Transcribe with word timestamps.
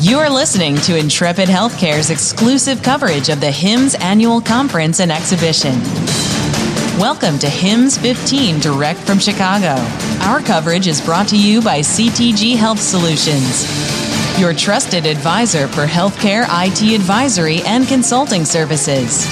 You 0.00 0.20
are 0.20 0.30
listening 0.30 0.76
to 0.82 0.96
Intrepid 0.96 1.48
Healthcare's 1.48 2.10
exclusive 2.10 2.84
coverage 2.84 3.30
of 3.30 3.40
the 3.40 3.50
HIMSS 3.50 4.00
Annual 4.00 4.42
Conference 4.42 5.00
and 5.00 5.10
Exhibition. 5.10 5.72
Welcome 7.00 7.36
to 7.40 7.48
HIMSS 7.48 7.98
15 7.98 8.60
direct 8.60 9.00
from 9.00 9.18
Chicago. 9.18 9.74
Our 10.22 10.38
coverage 10.38 10.86
is 10.86 11.00
brought 11.00 11.26
to 11.30 11.36
you 11.36 11.60
by 11.60 11.80
CTG 11.80 12.54
Health 12.54 12.78
Solutions, 12.78 13.66
your 14.38 14.54
trusted 14.54 15.04
advisor 15.04 15.66
for 15.66 15.84
healthcare 15.84 16.46
IT 16.48 16.94
advisory 16.94 17.60
and 17.62 17.84
consulting 17.88 18.44
services. 18.44 19.26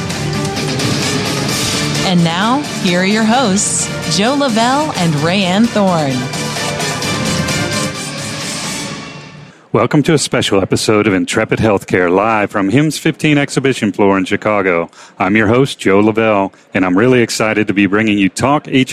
And 2.06 2.24
now, 2.24 2.62
here 2.82 3.02
are 3.02 3.06
your 3.06 3.24
hosts, 3.24 3.86
Joe 4.18 4.34
Lavelle 4.34 4.90
and 4.96 5.14
Rayanne 5.14 5.68
Thorne. 5.68 6.45
Welcome 9.76 10.02
to 10.04 10.14
a 10.14 10.18
special 10.18 10.62
episode 10.62 11.06
of 11.06 11.12
Intrepid 11.12 11.58
Healthcare 11.58 12.10
live 12.10 12.50
from 12.50 12.70
HIMSS 12.70 12.98
15 12.98 13.36
exhibition 13.36 13.92
floor 13.92 14.16
in 14.16 14.24
Chicago. 14.24 14.90
I'm 15.18 15.36
your 15.36 15.48
host, 15.48 15.78
Joe 15.78 16.00
Lavelle, 16.00 16.54
and 16.72 16.82
I'm 16.82 16.96
really 16.96 17.20
excited 17.20 17.66
to 17.66 17.74
be 17.74 17.84
bringing 17.84 18.16
you 18.16 18.30
Talk 18.30 18.64
HIT 18.64 18.88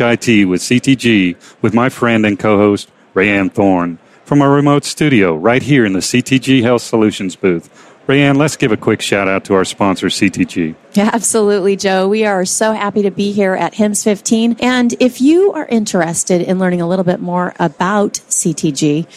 with 0.46 0.60
CTG 0.60 1.38
with 1.62 1.74
my 1.74 1.88
friend 1.88 2.26
and 2.26 2.38
co-host, 2.38 2.92
Rayanne 3.16 3.54
Thorne, 3.54 3.98
from 4.26 4.42
our 4.42 4.52
remote 4.52 4.84
studio 4.84 5.38
right 5.38 5.64
here 5.64 5.86
in 5.86 5.94
the 5.94 6.00
CTG 6.00 6.64
Health 6.64 6.82
Solutions 6.82 7.38
booth. 7.38 7.70
Rayanne, 8.06 8.36
let's 8.36 8.58
give 8.58 8.74
a 8.74 8.78
quick 8.78 9.02
shout 9.02 9.30
out 9.30 9.46
to 9.46 9.54
our 9.54 9.64
sponsor, 9.64 10.08
CTG. 10.08 10.76
Yeah, 10.96 11.10
absolutely, 11.14 11.78
Joe. 11.78 12.10
We 12.10 12.26
are 12.26 12.44
so 12.44 12.74
happy 12.74 13.04
to 13.04 13.12
be 13.12 13.32
here 13.32 13.54
at 13.54 13.76
HIMSS 13.76 14.04
15. 14.04 14.58
And 14.60 14.94
if 15.00 15.22
you 15.22 15.54
are 15.54 15.66
interested 15.66 16.42
in 16.42 16.60
learning 16.60 16.82
a 16.82 16.90
little 16.90 17.06
bit 17.06 17.22
more 17.22 17.54
about 17.58 18.16
CTG, 18.28 19.08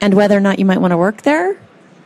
and 0.00 0.14
whether 0.14 0.36
or 0.36 0.40
not 0.40 0.58
you 0.58 0.64
might 0.64 0.78
want 0.78 0.92
to 0.92 0.96
work 0.96 1.22
there. 1.22 1.56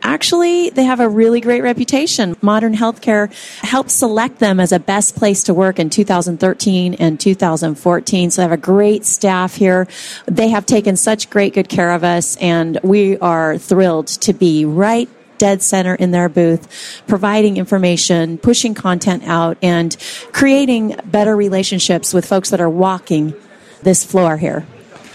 Actually, 0.05 0.69
they 0.69 0.83
have 0.83 0.99
a 0.99 1.07
really 1.07 1.39
great 1.39 1.61
reputation. 1.61 2.35
Modern 2.41 2.75
Healthcare 2.75 3.31
helped 3.63 3.89
select 3.89 4.39
them 4.39 4.59
as 4.59 4.73
a 4.73 4.79
best 4.79 5.15
place 5.15 5.43
to 5.43 5.53
work 5.53 5.79
in 5.79 5.89
2013 5.89 6.95
and 6.95 7.17
2014. 7.17 8.29
So 8.29 8.41
they 8.41 8.43
have 8.43 8.51
a 8.51 8.57
great 8.57 9.05
staff 9.05 9.55
here. 9.55 9.87
They 10.25 10.49
have 10.49 10.65
taken 10.65 10.97
such 10.97 11.29
great 11.29 11.53
good 11.53 11.69
care 11.69 11.91
of 11.91 12.03
us 12.03 12.35
and 12.37 12.79
we 12.83 13.17
are 13.19 13.57
thrilled 13.57 14.07
to 14.07 14.33
be 14.33 14.65
right 14.65 15.09
dead 15.37 15.61
center 15.61 15.95
in 15.95 16.11
their 16.11 16.29
booth, 16.29 17.03
providing 17.07 17.57
information, 17.57 18.37
pushing 18.37 18.73
content 18.73 19.23
out, 19.25 19.57
and 19.61 19.97
creating 20.31 20.95
better 21.05 21.35
relationships 21.35 22.13
with 22.13 22.25
folks 22.25 22.49
that 22.49 22.61
are 22.61 22.69
walking 22.69 23.33
this 23.81 24.03
floor 24.03 24.37
here. 24.37 24.65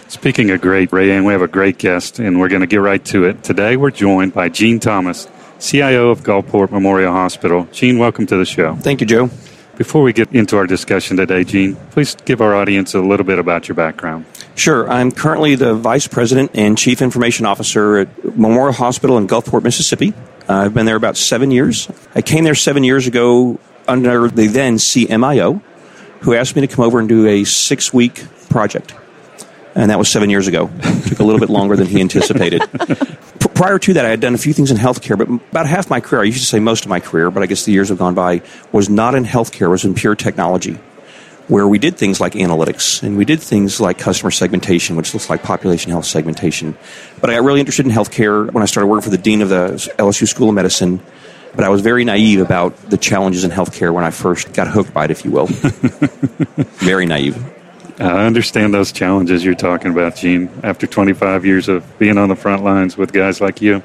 Speaking 0.09 0.51
of 0.53 0.63
great, 0.63 0.91
Rayanne, 0.91 1.27
we 1.27 1.35
have 1.35 1.43
a 1.43 1.49
great 1.49 1.77
guest, 1.77 2.19
and 2.19 2.41
we're 2.41 2.49
going 2.49 2.63
to 2.63 2.67
get 2.67 2.79
right 2.79 3.05
to 3.07 3.25
it. 3.25 3.45
Today, 3.45 3.77
we're 3.77 3.91
joined 3.91 4.33
by 4.33 4.49
Gene 4.49 4.81
Thomas, 4.81 5.29
CIO 5.61 6.09
of 6.09 6.23
Gulfport 6.23 6.71
Memorial 6.71 7.13
Hospital. 7.13 7.69
Gene, 7.73 7.99
welcome 7.99 8.25
to 8.25 8.37
the 8.39 8.47
show. 8.47 8.75
Thank 8.77 9.03
you, 9.03 9.07
Joe. 9.07 9.29
Before 9.77 10.03
we 10.03 10.15
get 10.15 10.33
into 10.33 10.57
our 10.57 10.67
discussion 10.67 11.19
today, 11.19 11.45
Gene, 11.45 11.77
please 11.91 12.17
give 12.25 12.41
our 12.41 12.55
audience 12.55 12.95
a 12.95 13.03
little 13.03 13.27
bit 13.27 13.39
about 13.39 13.69
your 13.69 13.75
background. 13.75 14.25
Sure. 14.55 14.91
I'm 14.91 15.13
currently 15.13 15.57
the 15.57 15.75
Vice 15.75 16.09
President 16.09 16.53
and 16.55 16.79
Chief 16.79 17.03
Information 17.03 17.45
Officer 17.45 17.99
at 17.99 18.25
Memorial 18.35 18.73
Hospital 18.73 19.19
in 19.19 19.29
Gulfport, 19.29 19.63
Mississippi. 19.63 20.15
Uh, 20.49 20.55
I've 20.55 20.75
been 20.75 20.87
there 20.87 20.97
about 20.97 21.19
seven 21.19 21.51
years. 21.51 21.87
I 22.15 22.23
came 22.23 22.45
there 22.45 22.55
seven 22.55 22.83
years 22.83 23.07
ago 23.07 23.61
under 23.87 24.29
the 24.29 24.47
then 24.47 24.77
CMIO, 24.77 25.61
who 26.21 26.33
asked 26.33 26.57
me 26.57 26.67
to 26.67 26.75
come 26.75 26.87
over 26.87 26.99
and 26.99 27.11
do 27.11 27.27
a 27.27 27.45
six 27.45 27.93
week 27.93 28.25
project 28.49 28.95
and 29.79 29.91
that 29.93 29.99
was 29.99 30.09
seven 30.09 30.29
years 30.29 30.49
ago. 30.49 30.69
It 30.81 31.09
took 31.09 31.21
a 31.21 31.25
little 31.25 31.39
bit 31.39 31.51
longer 31.51 31.77
than 31.77 31.87
he 31.87 32.01
anticipated. 32.01 32.63
P- 33.41 33.49
prior 33.55 33.79
to 33.79 33.93
that, 33.93 34.05
I 34.05 34.09
had 34.09 34.19
done 34.21 34.35
a 34.35 34.39
few 34.39 34.53
things 34.53 34.73
in 34.73 34.77
healthcare, 34.77 35.17
but 35.17 35.29
about 35.29 35.67
half 35.67 35.89
my 35.89 36.01
career, 36.01 36.23
I 36.23 36.25
used 36.25 36.41
to 36.41 36.47
say 36.47 36.59
most 36.59 36.85
of 36.85 36.89
my 36.89 36.99
career, 36.99 37.31
but 37.31 37.45
I 37.45 37.47
guess 37.47 37.65
the 37.65 37.71
years 37.71 37.91
have 37.91 37.99
gone 37.99 38.15
by, 38.15 38.43
was 38.73 38.91
not 38.91 39.15
in 39.15 39.25
healthcare, 39.25 39.71
was 39.71 39.85
in 39.85 39.95
pure 39.95 40.17
technology, 40.17 40.81
where 41.47 41.69
we 41.69 41.79
did 41.79 41.97
things 41.97 42.21
like 42.21 42.33
analytics 42.33 43.05
and 43.05 43.17
we 43.17 43.25
did 43.25 43.41
things 43.41 43.81
like 43.81 43.99
customer 43.99 44.33
segmentation, 44.33 44.97
which 44.97 45.15
looks 45.15 45.31
like 45.31 45.45
population 45.45 45.93
health 45.93 46.07
segmentation. 46.07 46.77
But 47.21 47.31
I 47.31 47.35
got 47.35 47.45
really 47.45 47.61
interested 47.61 47.87
in 47.87 47.93
healthcare 47.93 48.53
when 48.53 48.65
I 48.65 48.67
started 48.67 48.89
working 48.89 49.05
for 49.05 49.11
the 49.11 49.19
dean 49.19 49.43
of 49.43 49.49
the 49.49 49.75
LSU 49.99 50.27
School 50.27 50.49
of 50.49 50.57
Medicine. 50.57 51.01
But 51.55 51.65
I 51.65 51.69
was 51.69 51.83
very 51.83 52.05
naive 52.05 52.41
about 52.41 52.77
the 52.91 52.99
challenges 52.99 53.45
in 53.45 53.53
healthcare 53.53 53.95
when 53.95 54.05
I 54.05 54.11
first 54.11 54.53
got 54.53 54.67
hooked 54.67 54.93
by 54.93 55.05
it, 55.05 55.13
if 55.13 55.25
you 55.25 55.31
will. 55.31 55.47
very 56.81 57.07
naive. 57.07 57.58
I 58.01 58.27
understand 58.27 58.73
those 58.73 58.93
challenges 58.93 59.45
you're 59.45 59.55
talking 59.55 59.91
about, 59.91 60.15
Gene, 60.17 60.49
after 60.63 60.87
25 60.87 61.45
years 61.45 61.69
of 61.69 61.99
being 61.99 62.17
on 62.17 62.29
the 62.29 62.37
front 62.37 62.63
lines 62.63 62.97
with 62.97 63.13
guys 63.13 63.41
like 63.41 63.61
you. 63.61 63.83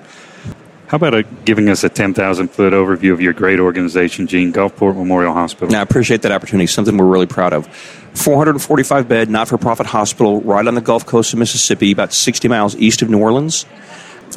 How 0.87 0.97
about 0.97 1.15
a, 1.15 1.23
giving 1.23 1.69
us 1.69 1.83
a 1.83 1.89
10,000 1.89 2.49
foot 2.49 2.73
overview 2.73 3.11
of 3.13 3.21
your 3.21 3.33
great 3.33 3.59
organization, 3.59 4.27
Gene, 4.27 4.53
Gulfport 4.53 4.95
Memorial 4.95 5.33
Hospital? 5.33 5.69
Now, 5.69 5.79
I 5.79 5.81
appreciate 5.81 6.21
that 6.21 6.31
opportunity, 6.31 6.67
something 6.67 6.95
we're 6.95 7.05
really 7.05 7.25
proud 7.25 7.53
of. 7.53 7.65
445 8.13 9.07
bed, 9.07 9.29
not 9.31 9.47
for 9.47 9.57
profit 9.57 9.87
hospital, 9.87 10.41
right 10.41 10.67
on 10.67 10.75
the 10.75 10.81
Gulf 10.81 11.07
Coast 11.07 11.33
of 11.33 11.39
Mississippi, 11.39 11.91
about 11.91 12.13
60 12.13 12.47
miles 12.47 12.75
east 12.75 13.01
of 13.01 13.09
New 13.09 13.19
Orleans. 13.19 13.65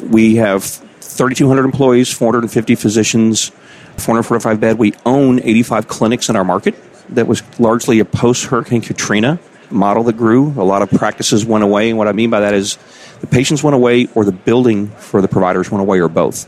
We 0.01 0.37
have 0.37 0.63
3,200 0.63 1.63
employees, 1.63 2.11
450 2.11 2.73
physicians, 2.73 3.49
445 3.97 4.59
bed. 4.59 4.79
We 4.79 4.95
own 5.05 5.39
85 5.39 5.87
clinics 5.87 6.29
in 6.29 6.35
our 6.35 6.43
market. 6.43 6.73
That 7.09 7.27
was 7.27 7.43
largely 7.59 7.99
a 7.99 8.05
post 8.05 8.45
Hurricane 8.45 8.81
Katrina 8.81 9.39
model 9.69 10.03
that 10.03 10.17
grew. 10.17 10.53
A 10.59 10.63
lot 10.63 10.81
of 10.81 10.89
practices 10.89 11.45
went 11.45 11.63
away, 11.63 11.89
and 11.89 11.97
what 11.97 12.07
I 12.07 12.11
mean 12.11 12.29
by 12.29 12.41
that 12.41 12.53
is 12.53 12.77
the 13.19 13.27
patients 13.27 13.63
went 13.63 13.75
away, 13.75 14.07
or 14.15 14.25
the 14.25 14.31
building 14.31 14.87
for 14.87 15.21
the 15.21 15.27
providers 15.27 15.71
went 15.71 15.81
away, 15.81 15.99
or 15.99 16.07
both. 16.07 16.47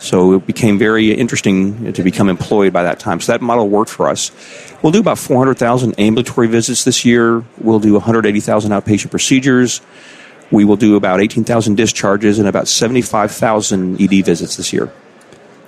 So 0.00 0.34
it 0.34 0.46
became 0.46 0.78
very 0.78 1.12
interesting 1.12 1.92
to 1.92 2.02
become 2.02 2.28
employed 2.28 2.72
by 2.72 2.84
that 2.84 3.00
time. 3.00 3.20
So 3.20 3.32
that 3.32 3.40
model 3.40 3.68
worked 3.68 3.90
for 3.90 4.08
us. 4.08 4.30
We'll 4.80 4.92
do 4.92 5.00
about 5.00 5.18
400,000 5.18 5.98
ambulatory 5.98 6.46
visits 6.46 6.84
this 6.84 7.04
year. 7.04 7.44
We'll 7.60 7.80
do 7.80 7.94
180,000 7.94 8.70
outpatient 8.70 9.10
procedures. 9.10 9.80
We 10.50 10.64
will 10.64 10.76
do 10.76 10.96
about 10.96 11.20
18,000 11.20 11.74
discharges 11.74 12.38
and 12.38 12.46
about 12.46 12.68
75,000 12.68 14.00
ED 14.00 14.24
visits 14.24 14.56
this 14.56 14.72
year. 14.72 14.92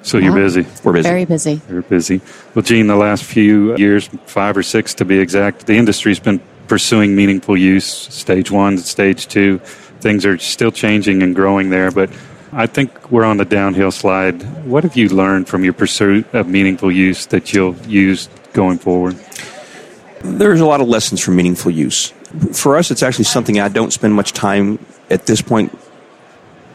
So 0.03 0.17
you're 0.17 0.35
busy. 0.35 0.67
We're 0.83 0.95
busy. 0.95 1.09
Very 1.09 1.25
busy. 1.27 1.61
You're 1.69 1.83
busy. 1.83 2.21
Well, 2.55 2.63
Gene, 2.63 2.87
the 2.87 2.97
last 2.97 3.25
few 3.25 3.77
years, 3.77 4.09
five 4.27 4.57
or 4.57 4.63
six 4.63 4.95
to 4.95 5.05
be 5.05 5.19
exact, 5.19 5.67
the 5.67 5.77
industry's 5.77 6.19
been 6.19 6.41
pursuing 6.71 7.17
meaningful 7.17 7.57
use, 7.57 7.85
stage 7.85 8.49
one, 8.49 8.79
stage 8.79 9.27
two. 9.27 9.59
Things 9.99 10.25
are 10.25 10.39
still 10.39 10.71
changing 10.71 11.21
and 11.21 11.35
growing 11.35 11.71
there, 11.71 11.91
but 11.91 12.11
I 12.53 12.69
think 12.69 13.11
we're 13.11 13.25
on 13.25 13.39
the 13.39 13.45
downhill 13.45 13.91
slide. 13.91 14.41
What 14.65 14.85
have 14.85 14.97
you 14.97 15.09
learned 15.09 15.49
from 15.49 15.65
your 15.65 15.73
pursuit 15.73 16.33
of 16.33 16.47
meaningful 16.47 16.93
use 16.93 17.27
that 17.27 17.53
you'll 17.53 17.75
use 17.89 18.29
going 18.53 18.79
forward? 18.79 19.17
There's 20.23 20.61
a 20.61 20.65
lot 20.65 20.81
of 20.81 20.87
lessons 20.87 21.21
from 21.21 21.35
meaningful 21.35 21.73
use. 21.73 22.11
For 22.53 22.77
us, 22.77 22.93
it's 22.93 23.03
actually 23.03 23.25
something 23.25 23.59
I 23.59 23.69
don't 23.69 23.93
spend 23.93 24.15
much 24.15 24.33
time 24.33 24.79
at 25.11 25.27
this 25.27 25.43
point 25.43 25.77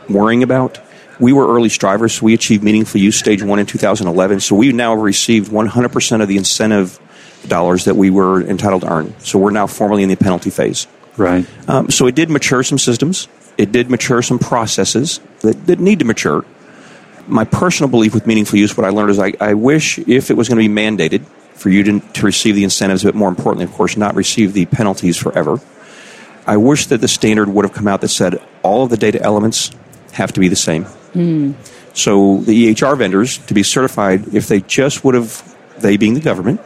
worrying 0.09 0.44
about. 0.44 0.78
We 1.22 1.31
were 1.31 1.47
early 1.47 1.69
strivers, 1.69 2.16
so 2.16 2.25
we 2.25 2.34
achieved 2.34 2.63
meaningful 2.66 3.00
use 3.00 3.17
stage 3.17 3.41
one 3.41 3.59
in 3.59 3.66
2011. 3.66 4.41
So 4.41 4.57
we 4.57 4.73
now 4.73 4.94
received 4.94 5.50
100% 5.50 6.22
of 6.22 6.28
the 6.28 6.35
incentive 6.35 7.00
dollars 7.50 7.85
that 7.85 7.95
we 7.95 8.09
were 8.09 8.41
entitled 8.41 8.81
to 8.81 8.91
earn. 8.91 9.19
So 9.19 9.39
we're 9.39 9.51
now 9.51 9.67
formally 9.67 10.03
in 10.03 10.09
the 10.09 10.16
penalty 10.16 10.50
phase. 10.50 10.88
Right. 11.17 11.45
Um, 11.69 11.89
so 11.89 12.07
it 12.07 12.16
did 12.16 12.29
mature 12.29 12.63
some 12.63 12.78
systems. 12.78 13.28
It 13.57 13.72
did 13.72 13.89
mature 13.89 14.22
some 14.22 14.39
processes 14.39 15.19
that, 15.39 15.67
that 15.67 15.79
need 15.79 16.00
to 16.00 16.05
mature. 16.05 16.45
My 17.28 17.45
personal 17.45 17.89
belief 17.89 18.13
with 18.13 18.28
meaningful 18.28 18.59
use, 18.59 18.75
what 18.75 18.85
I 18.85 18.89
learned 18.89 19.11
is 19.11 19.19
I, 19.19 19.34
I 19.39 19.53
wish 19.53 19.97
if 20.00 20.29
it 20.29 20.35
was 20.35 20.50
going 20.50 20.61
to 20.61 20.67
be 20.67 20.73
mandated 20.73 21.25
for 21.53 21.69
you 21.69 21.84
to, 21.84 22.00
to 22.00 22.25
receive 22.25 22.55
the 22.55 22.63
incentives, 22.63 23.03
but 23.03 23.16
more 23.16 23.29
importantly, 23.29 23.63
of 23.66 23.72
course, 23.72 23.97
not 23.97 24.13
receive 24.16 24.53
the 24.53 24.66
penalties 24.66 25.17
forever. 25.17 25.59
I 26.45 26.57
wish 26.57 26.88
that 26.88 27.01
the 27.01 27.07
standard 27.07 27.50
would 27.50 27.66
have 27.66 27.73
come 27.73 27.88
out 27.88 28.01
that 28.01 28.09
said 28.09 28.41
all 28.61 28.84
of 28.84 28.89
the 28.89 28.97
data 28.97 29.22
elements 29.22 29.72
have 30.11 30.34
to 30.34 30.39
be 30.39 30.47
the 30.47 30.55
same. 30.55 30.85
Mm. 31.13 31.55
So 31.94 32.40
the 32.40 32.73
EHR 32.73 32.97
vendors, 32.97 33.37
to 33.40 33.53
be 33.53 33.64
certified, 33.64 34.35
if 34.35 34.47
they 34.47 34.61
just 34.61 35.03
would 35.03 35.16
have, 35.16 35.55
they 35.79 35.97
being 35.97 36.14
the 36.14 36.20
government, 36.20 36.61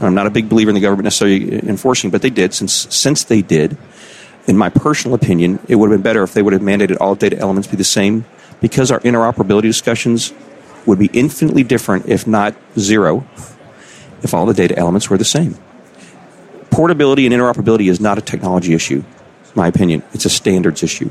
I'm 0.00 0.14
not 0.14 0.26
a 0.26 0.30
big 0.30 0.48
believer 0.48 0.70
in 0.70 0.74
the 0.74 0.80
government 0.80 1.04
necessarily 1.04 1.52
enforcing, 1.68 2.10
but 2.10 2.22
they 2.22 2.30
did. 2.30 2.54
Since 2.54 2.94
since 2.94 3.24
they 3.24 3.42
did, 3.42 3.76
in 4.46 4.56
my 4.56 4.70
personal 4.70 5.14
opinion, 5.14 5.58
it 5.68 5.76
would 5.76 5.90
have 5.90 5.98
been 5.98 6.02
better 6.02 6.22
if 6.22 6.32
they 6.32 6.42
would 6.42 6.54
have 6.54 6.62
mandated 6.62 6.96
all 7.00 7.14
data 7.14 7.38
elements 7.38 7.68
be 7.68 7.76
the 7.76 7.84
same, 7.84 8.24
because 8.60 8.90
our 8.90 9.00
interoperability 9.00 9.62
discussions 9.62 10.32
would 10.86 10.98
be 10.98 11.10
infinitely 11.12 11.62
different, 11.62 12.06
if 12.08 12.26
not 12.26 12.54
zero, 12.78 13.26
if 14.22 14.32
all 14.32 14.46
the 14.46 14.54
data 14.54 14.78
elements 14.78 15.10
were 15.10 15.18
the 15.18 15.24
same. 15.24 15.56
Portability 16.70 17.26
and 17.26 17.34
interoperability 17.34 17.90
is 17.90 18.00
not 18.00 18.16
a 18.16 18.22
technology 18.22 18.72
issue, 18.72 19.04
in 19.04 19.52
my 19.54 19.66
opinion. 19.68 20.02
It's 20.14 20.24
a 20.24 20.30
standards 20.30 20.82
issue. 20.82 21.10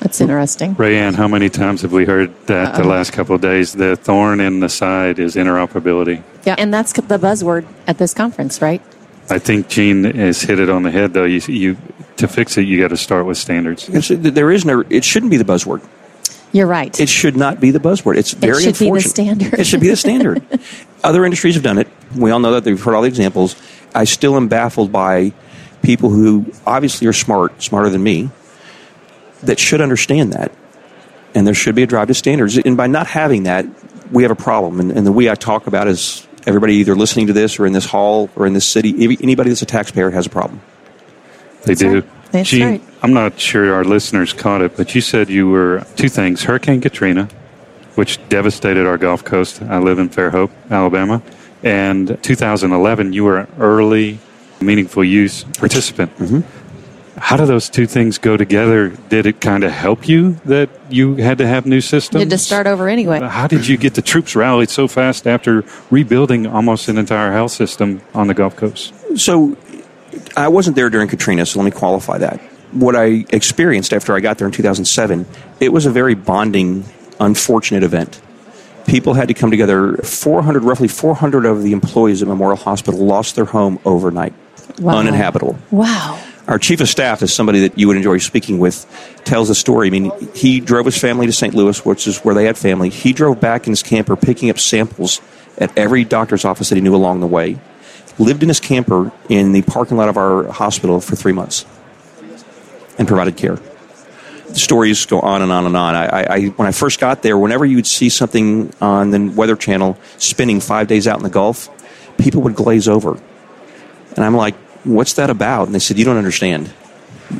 That's 0.00 0.20
interesting. 0.20 0.74
Rayanne, 0.76 1.14
how 1.14 1.26
many 1.28 1.50
times 1.50 1.82
have 1.82 1.92
we 1.92 2.04
heard 2.04 2.32
that 2.46 2.74
Uh-oh. 2.74 2.82
the 2.82 2.88
last 2.88 3.12
couple 3.12 3.34
of 3.34 3.40
days? 3.40 3.72
The 3.72 3.96
thorn 3.96 4.40
in 4.40 4.60
the 4.60 4.68
side 4.68 5.18
is 5.18 5.34
interoperability. 5.34 6.22
Yeah, 6.44 6.54
and 6.56 6.72
that's 6.72 6.92
the 6.92 7.18
buzzword 7.18 7.66
at 7.86 7.98
this 7.98 8.14
conference, 8.14 8.62
right? 8.62 8.80
I 9.30 9.38
think 9.38 9.68
Gene 9.68 10.04
has 10.04 10.40
hit 10.40 10.58
it 10.60 10.70
on 10.70 10.84
the 10.84 10.90
head, 10.90 11.12
though. 11.12 11.24
You, 11.24 11.40
you 11.48 11.76
to 12.16 12.28
fix 12.28 12.56
it, 12.56 12.62
you 12.62 12.80
got 12.80 12.88
to 12.88 12.96
start 12.96 13.26
with 13.26 13.36
standards. 13.36 13.86
there 13.86 14.50
is 14.50 14.64
no. 14.64 14.84
It 14.88 15.04
shouldn't 15.04 15.30
be 15.30 15.36
the 15.36 15.44
buzzword. 15.44 15.86
You're 16.52 16.66
right. 16.66 16.98
It 16.98 17.10
should 17.10 17.36
not 17.36 17.60
be 17.60 17.70
the 17.70 17.78
buzzword. 17.78 18.16
It's 18.16 18.32
very 18.32 18.62
should 18.62 18.74
be 18.78 18.78
the 18.78 18.84
unfortunate. 18.86 19.10
standard. 19.10 19.54
It 19.60 19.66
should 19.66 19.80
be 19.80 19.88
the 19.88 19.96
standard. 19.96 20.42
Other 21.04 21.24
industries 21.26 21.54
have 21.56 21.62
done 21.64 21.76
it. 21.78 21.88
We 22.16 22.30
all 22.30 22.38
know 22.40 22.52
that. 22.52 22.64
We've 22.64 22.82
heard 22.82 22.94
all 22.94 23.02
the 23.02 23.08
examples. 23.08 23.54
I 23.94 24.04
still 24.04 24.34
am 24.36 24.48
baffled 24.48 24.90
by 24.90 25.32
people 25.82 26.08
who 26.10 26.46
obviously 26.66 27.06
are 27.06 27.12
smart, 27.12 27.62
smarter 27.62 27.90
than 27.90 28.02
me, 28.02 28.30
that 29.42 29.58
should 29.58 29.80
understand 29.80 30.32
that. 30.32 30.52
And 31.34 31.46
there 31.46 31.54
should 31.54 31.74
be 31.74 31.82
a 31.82 31.86
drive 31.86 32.08
to 32.08 32.14
standards. 32.14 32.56
And 32.58 32.76
by 32.76 32.86
not 32.86 33.06
having 33.06 33.44
that, 33.44 33.66
we 34.10 34.22
have 34.22 34.32
a 34.32 34.36
problem. 34.36 34.80
And, 34.80 34.90
and 34.92 35.06
the 35.06 35.12
we 35.12 35.28
I 35.30 35.34
talk 35.34 35.66
about 35.66 35.88
is 35.88 36.26
everybody 36.46 36.74
either 36.76 36.96
listening 36.96 37.26
to 37.26 37.32
this 37.32 37.58
or 37.58 37.66
in 37.66 37.72
this 37.72 37.86
hall 37.86 38.30
or 38.34 38.46
in 38.46 38.54
this 38.54 38.66
city, 38.66 38.94
anybody 39.22 39.50
that's 39.50 39.62
a 39.62 39.66
taxpayer 39.66 40.10
has 40.10 40.26
a 40.26 40.30
problem. 40.30 40.60
They 41.64 41.74
That's 41.74 41.80
do. 41.80 41.94
right. 41.94 42.04
That's 42.30 42.48
Gene, 42.48 42.62
right. 42.62 42.82
I'm 43.02 43.12
not 43.12 43.40
sure 43.40 43.74
our 43.74 43.84
listeners 43.84 44.32
caught 44.32 44.60
it, 44.60 44.76
but 44.76 44.94
you 44.94 45.00
said 45.00 45.30
you 45.30 45.48
were 45.48 45.86
two 45.96 46.08
things 46.08 46.42
Hurricane 46.42 46.80
Katrina, 46.80 47.28
which 47.94 48.18
devastated 48.28 48.86
our 48.86 48.98
Gulf 48.98 49.24
Coast. 49.24 49.62
I 49.62 49.78
live 49.78 49.98
in 49.98 50.08
Fairhope, 50.10 50.50
Alabama. 50.70 51.22
And 51.62 52.22
2011, 52.22 53.12
you 53.12 53.24
were 53.24 53.38
an 53.38 53.48
early 53.58 54.18
meaningful 54.60 55.04
use 55.04 55.44
participant. 55.44 56.16
Mm-hmm. 56.16 56.57
How 57.20 57.36
do 57.36 57.46
those 57.46 57.68
two 57.68 57.86
things 57.86 58.18
go 58.18 58.36
together? 58.36 58.88
Did 59.08 59.26
it 59.26 59.40
kind 59.40 59.64
of 59.64 59.72
help 59.72 60.08
you 60.08 60.32
that 60.44 60.70
you 60.90 61.16
had 61.16 61.38
to 61.38 61.46
have 61.46 61.66
new 61.66 61.80
systems? 61.80 62.14
You 62.20 62.26
had 62.26 62.30
to 62.30 62.38
start 62.38 62.66
over 62.66 62.88
anyway. 62.88 63.20
How 63.20 63.46
did 63.46 63.66
you 63.66 63.76
get 63.76 63.94
the 63.94 64.02
troops 64.02 64.34
rallied 64.36 64.70
so 64.70 64.88
fast 64.88 65.26
after 65.26 65.64
rebuilding 65.90 66.46
almost 66.46 66.88
an 66.88 66.98
entire 66.98 67.32
health 67.32 67.52
system 67.52 68.00
on 68.14 68.26
the 68.28 68.34
Gulf 68.34 68.56
Coast? 68.56 68.92
So 69.18 69.56
I 70.36 70.48
wasn't 70.48 70.76
there 70.76 70.90
during 70.90 71.08
Katrina, 71.08 71.44
so 71.46 71.58
let 71.60 71.64
me 71.64 71.70
qualify 71.70 72.18
that. 72.18 72.40
What 72.72 72.94
I 72.96 73.24
experienced 73.30 73.92
after 73.92 74.14
I 74.14 74.20
got 74.20 74.38
there 74.38 74.46
in 74.46 74.52
2007, 74.52 75.26
it 75.60 75.72
was 75.72 75.86
a 75.86 75.90
very 75.90 76.14
bonding, 76.14 76.84
unfortunate 77.18 77.82
event. 77.82 78.20
People 78.86 79.14
had 79.14 79.28
to 79.28 79.34
come 79.34 79.50
together. 79.50 79.96
400, 79.98 80.62
roughly 80.62 80.88
400 80.88 81.44
of 81.46 81.62
the 81.62 81.72
employees 81.72 82.22
at 82.22 82.28
Memorial 82.28 82.56
Hospital 82.56 83.00
lost 83.00 83.36
their 83.36 83.44
home 83.46 83.78
overnight, 83.84 84.32
Wow. 84.80 84.98
uninhabitable. 84.98 85.58
Wow. 85.70 86.18
Our 86.48 86.58
chief 86.58 86.80
of 86.80 86.88
staff 86.88 87.22
is 87.22 87.32
somebody 87.32 87.60
that 87.60 87.78
you 87.78 87.88
would 87.88 87.98
enjoy 87.98 88.16
speaking 88.18 88.58
with. 88.58 88.86
Tells 89.24 89.50
a 89.50 89.54
story. 89.54 89.88
I 89.88 89.90
mean, 89.90 90.10
he 90.34 90.60
drove 90.60 90.86
his 90.86 90.96
family 90.96 91.26
to 91.26 91.32
St. 91.32 91.52
Louis, 91.54 91.84
which 91.84 92.06
is 92.06 92.20
where 92.20 92.34
they 92.34 92.46
had 92.46 92.56
family. 92.56 92.88
He 92.88 93.12
drove 93.12 93.38
back 93.38 93.66
in 93.66 93.72
his 93.72 93.82
camper, 93.82 94.16
picking 94.16 94.48
up 94.48 94.58
samples 94.58 95.20
at 95.58 95.76
every 95.76 96.04
doctor's 96.04 96.46
office 96.46 96.70
that 96.70 96.76
he 96.76 96.80
knew 96.80 96.94
along 96.94 97.20
the 97.20 97.26
way. 97.26 97.58
Lived 98.18 98.42
in 98.42 98.48
his 98.48 98.60
camper 98.60 99.12
in 99.28 99.52
the 99.52 99.60
parking 99.62 99.98
lot 99.98 100.08
of 100.08 100.16
our 100.16 100.50
hospital 100.50 101.00
for 101.00 101.16
three 101.16 101.32
months, 101.32 101.66
and 102.98 103.06
provided 103.06 103.36
care. 103.36 103.56
The 104.48 104.58
stories 104.58 105.04
go 105.04 105.20
on 105.20 105.42
and 105.42 105.52
on 105.52 105.66
and 105.66 105.76
on. 105.76 105.94
I, 105.94 106.22
I, 106.22 106.46
when 106.46 106.66
I 106.66 106.72
first 106.72 106.98
got 106.98 107.22
there, 107.22 107.36
whenever 107.36 107.66
you 107.66 107.76
would 107.76 107.86
see 107.86 108.08
something 108.08 108.72
on 108.80 109.10
the 109.10 109.28
Weather 109.36 109.54
Channel 109.54 109.98
spinning 110.16 110.60
five 110.60 110.88
days 110.88 111.06
out 111.06 111.18
in 111.18 111.22
the 111.22 111.30
Gulf, 111.30 111.68
people 112.16 112.40
would 112.42 112.54
glaze 112.54 112.88
over. 112.88 113.20
And 114.16 114.24
I'm 114.24 114.34
like, 114.34 114.54
what's 114.94 115.14
that 115.14 115.30
about? 115.30 115.66
And 115.66 115.74
they 115.74 115.78
said, 115.78 115.98
you 115.98 116.04
don't 116.04 116.16
understand. 116.16 116.72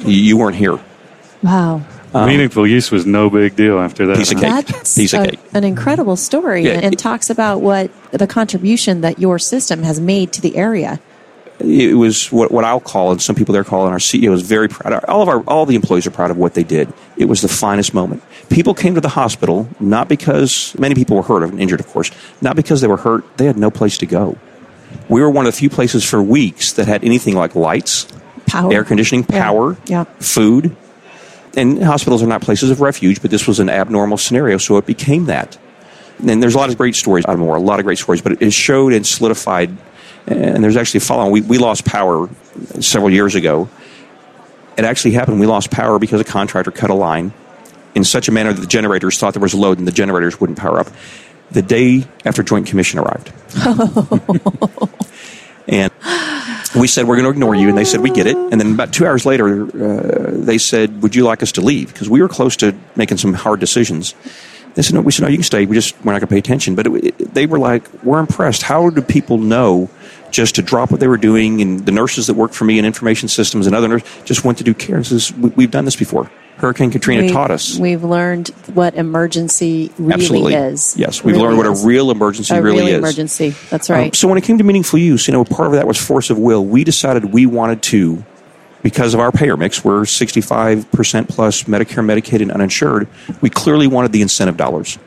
You, 0.01 0.13
you 0.13 0.37
weren't 0.37 0.57
here. 0.57 0.79
Wow. 1.43 1.83
Um, 2.15 2.27
meaningful 2.27 2.67
use 2.67 2.91
was 2.91 3.05
no 3.05 3.29
big 3.29 3.55
deal 3.55 3.79
after 3.79 4.07
that. 4.07 4.17
Piece 4.17 4.33
of 4.33 4.39
cake. 4.41 4.67
That's 4.67 4.97
Piece 4.97 5.13
of 5.13 5.25
a- 5.25 5.29
cake. 5.29 5.41
an 5.53 5.63
incredible 5.65 6.17
story 6.17 6.65
Yeah. 6.65 6.73
and, 6.73 6.85
and 6.87 6.99
talks 6.99 7.29
about 7.31 7.61
what 7.61 7.91
the 8.13 8.27
contribution 8.27 9.03
that 9.03 9.19
your 9.19 9.39
system 9.39 9.83
has 9.83 10.01
made 10.01 10.33
to 10.35 10.41
the 10.41 10.57
area. 10.57 11.01
It 11.61 11.97
was 11.97 12.31
what, 12.31 12.53
what 12.53 12.65
I'll 12.65 12.79
call, 12.81 13.11
and 13.11 13.21
some 13.21 13.35
people 13.35 13.53
there 13.53 13.65
call, 13.65 13.85
and 13.85 13.93
our 13.93 13.99
CEO 13.99 14.33
is 14.33 14.43
very 14.43 14.69
proud. 14.69 15.05
All 15.07 15.23
of 15.23 15.29
our 15.29 15.41
all 15.41 15.67
the 15.67 15.75
employees 15.75 16.07
are 16.07 16.13
proud 16.13 16.31
of 16.31 16.37
what 16.37 16.55
they 16.55 16.63
did. 16.63 16.93
It 17.17 17.25
was 17.25 17.43
the 17.43 17.49
finest 17.49 17.93
moment. 17.93 18.23
People 18.49 18.75
came 18.75 18.95
to 18.95 19.01
the 19.01 19.09
hospital 19.09 19.69
not 19.81 20.09
because 20.09 20.77
many 20.79 20.95
people 20.95 21.17
were 21.17 21.23
hurt 21.25 21.43
and 21.43 21.61
injured, 21.61 21.81
of 21.81 21.89
course, 21.89 22.13
not 22.41 22.55
because 22.55 22.81
they 22.81 22.87
were 22.87 22.97
hurt. 22.97 23.25
They 23.39 23.47
had 23.47 23.57
no 23.59 23.73
place 23.73 23.99
to 23.99 24.07
go. 24.07 24.39
We 25.09 25.21
were 25.23 25.31
one 25.31 25.47
of 25.47 25.53
the 25.53 25.59
few 25.59 25.71
places 25.71 26.05
for 26.05 26.23
weeks 26.23 26.73
that 26.75 26.87
had 26.87 27.05
anything 27.05 27.35
like 27.35 27.55
lights, 27.55 28.07
Power. 28.47 28.73
air 28.73 28.85
conditioning, 28.85 29.25
power, 29.25 29.77
Yeah. 29.87 30.05
food. 30.21 30.77
And 31.57 31.83
hospitals 31.83 32.23
are 32.23 32.27
not 32.27 32.43
places 32.43 32.71
of 32.71 32.81
refuge, 32.81 33.23
but 33.23 33.31
this 33.31 33.47
was 33.47 33.59
an 33.59 33.69
abnormal 33.71 34.19
scenario, 34.19 34.59
so 34.59 34.77
it 34.77 34.87
became 34.87 35.27
that. 35.27 35.57
And 36.27 36.43
there's 36.43 36.55
a 36.55 36.59
lot 36.59 36.69
of 36.69 36.77
great 36.77 36.95
stories 36.95 37.25
out 37.27 37.33
of 37.35 37.39
Memorial, 37.41 37.65
a 37.65 37.67
lot 37.67 37.79
of 37.79 37.85
great 37.85 37.99
stories, 37.99 38.21
but 38.23 38.43
it 38.43 38.53
showed 38.53 38.93
and 38.93 39.07
solidified. 39.07 39.71
And 40.27 40.63
there's 40.63 40.77
actually 40.77 40.99
a 40.99 41.03
following. 41.03 41.31
We, 41.33 41.41
we 41.41 41.59
lost 41.59 41.85
power 41.85 42.29
several 42.81 43.11
years 43.11 43.35
ago. 43.35 43.69
It 44.77 44.85
actually 44.85 45.13
happened. 45.13 45.41
We 45.41 45.47
lost 45.47 45.71
power 45.71 45.99
because 45.99 46.21
a 46.21 46.25
contractor 46.25 46.71
cut 46.71 46.91
a 46.91 46.95
line 46.95 47.33
in 47.95 48.05
such 48.05 48.29
a 48.29 48.33
manner 48.33 48.53
that 48.53 48.61
the 48.61 48.67
generators 48.67 49.19
thought 49.19 49.33
there 49.35 49.41
was 49.43 49.55
a 49.55 49.57
load 49.57 49.79
and 49.79 49.87
the 49.89 49.93
generators 49.93 50.39
wouldn't 50.41 50.59
power 50.59 50.79
up. 50.81 50.89
The 51.51 51.63
day 51.63 52.07
after 52.25 52.43
Joint 52.43 52.67
Commission 52.67 52.99
arrived. 52.99 53.33
and 55.69 55.93
we 56.79 56.87
said, 56.87 57.07
We're 57.07 57.17
going 57.17 57.25
to 57.25 57.31
ignore 57.31 57.55
you. 57.55 57.69
And 57.69 57.77
they 57.79 57.85
said, 57.85 58.01
We 58.01 58.11
get 58.11 58.27
it. 58.27 58.37
And 58.37 58.61
then 58.61 58.73
about 58.75 58.93
two 58.93 59.07
hours 59.07 59.25
later, 59.25 59.65
uh, 59.65 60.31
they 60.33 60.59
said, 60.59 61.03
Would 61.03 61.15
you 61.15 61.25
like 61.25 61.43
us 61.43 61.53
to 61.53 61.61
leave? 61.61 61.93
Because 61.93 62.09
we 62.11 62.21
were 62.21 62.29
close 62.29 62.57
to 62.57 62.75
making 62.97 63.17
some 63.19 63.33
hard 63.33 63.61
decisions. 63.61 64.15
They 64.75 64.83
said, 64.83 64.95
No, 64.95 65.01
we 65.01 65.13
said, 65.13 65.23
No, 65.23 65.29
you 65.29 65.39
can 65.39 65.45
stay. 65.45 65.65
We 65.67 65.75
just, 65.75 65.95
we're 66.05 66.13
not 66.13 66.21
going 66.21 66.29
to 66.29 66.35
pay 66.35 66.39
attention. 66.39 66.75
But 66.75 66.87
it, 66.87 67.05
it- 67.21 67.35
they 67.35 67.47
were 67.47 67.59
like, 67.59 67.91
We're 68.05 68.21
impressed. 68.21 68.63
How 68.63 68.91
do 68.91 69.01
people 69.03 69.39
know 69.39 69.89
just 70.31 70.57
to 70.57 70.63
drop 70.63 70.91
what 70.91 71.01
they 71.01 71.09
were 71.09 71.17
doing? 71.17 71.63
And 71.63 71.85
the 71.87 71.93
nurses 71.93 72.27
that 72.27 72.35
worked 72.35 72.55
for 72.55 72.65
me 72.65 72.79
in 72.79 72.85
information 72.85 73.29
systems 73.29 73.67
and 73.67 73.75
other 73.75 73.89
nurses 73.89 74.09
just 74.25 74.45
went 74.45 74.59
to 74.59 74.65
do 74.65 74.75
care. 74.75 74.97
And 74.97 75.07
says, 75.07 75.33
we, 75.33 75.49
We've 75.51 75.71
done 75.71 75.87
this 75.87 75.97
before. 75.97 76.31
Hurricane 76.59 76.91
Katrina 76.91 77.23
We've- 77.23 77.33
taught 77.35 77.51
us. 77.53 77.79
We've 77.79 78.03
learned 78.03 78.49
what 78.75 78.95
emergency 78.97 79.91
really 79.99 80.15
Absolutely. 80.15 80.55
is. 80.55 80.95
Yes, 80.97 81.23
we've 81.23 81.35
Really 81.37 81.47
learned 81.47 81.59
what 81.59 81.67
is. 81.69 81.85
a 81.85 81.87
real 81.87 82.11
emergency 82.11 82.55
a 82.55 82.61
really 82.61 82.79
real 82.79 82.89
is. 82.89 82.95
emergency. 82.99 83.55
That's 83.71 83.89
Um, 83.89 83.97
right. 83.97 84.17
so 84.17 84.27
when 84.29 84.39
it 84.39 84.45
came 84.45 84.59
to 84.59 84.65
meaningful 84.65 84.99
use, 84.99 85.29
you 85.29 85.33
know, 85.33 85.45
part 85.45 85.69
of 85.69 85.75
that 85.75 85.87
was 85.87 85.97
force 85.97 86.31
of 86.31 86.39
will. 86.39 86.65
We 86.65 86.83
decided 86.83 87.33
we 87.33 87.47
wanted 87.47 87.83
to, 87.83 88.25
because 88.83 89.15
of 89.15 89.21
our 89.21 89.31
payer 89.31 89.57
mix, 89.57 89.85
we're 89.85 90.05
65% 90.05 91.29
plus 91.29 91.63
Medicare, 91.65 92.05
Medicaid, 92.05 92.43
and 92.43 92.51
uninsured. 92.51 93.07
We 93.41 93.51
clearly 93.51 93.87
wanted 93.87 94.11
the 94.13 94.23
incentive 94.23 94.57
dollars. 94.57 94.99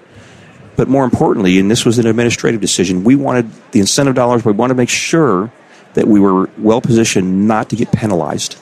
But 0.77 0.87
more 0.87 1.03
importantly, 1.03 1.59
and 1.59 1.69
this 1.69 1.83
was 1.83 1.99
an 1.99 2.07
administrative 2.07 2.61
decision, 2.61 3.03
we 3.03 3.15
wanted 3.15 3.49
the 3.71 3.81
incentive 3.81 4.15
dollars, 4.15 4.45
we 4.45 4.53
wanted 4.53 4.75
to 4.75 4.77
make 4.77 4.89
sure 4.89 5.51
that 5.95 6.07
we 6.07 6.21
were 6.21 6.49
well 6.57 6.79
positioned 6.79 7.45
not 7.45 7.69
to 7.69 7.75
get 7.75 7.91
penalized 7.91 8.55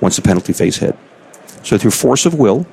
once 0.00 0.16
the 0.16 0.22
penalty 0.22 0.54
phase 0.54 0.78
hit. 0.78 0.96
So 1.64 1.76
through 1.78 1.90
force 1.92 2.26
of 2.26 2.34
will, 2.34 2.66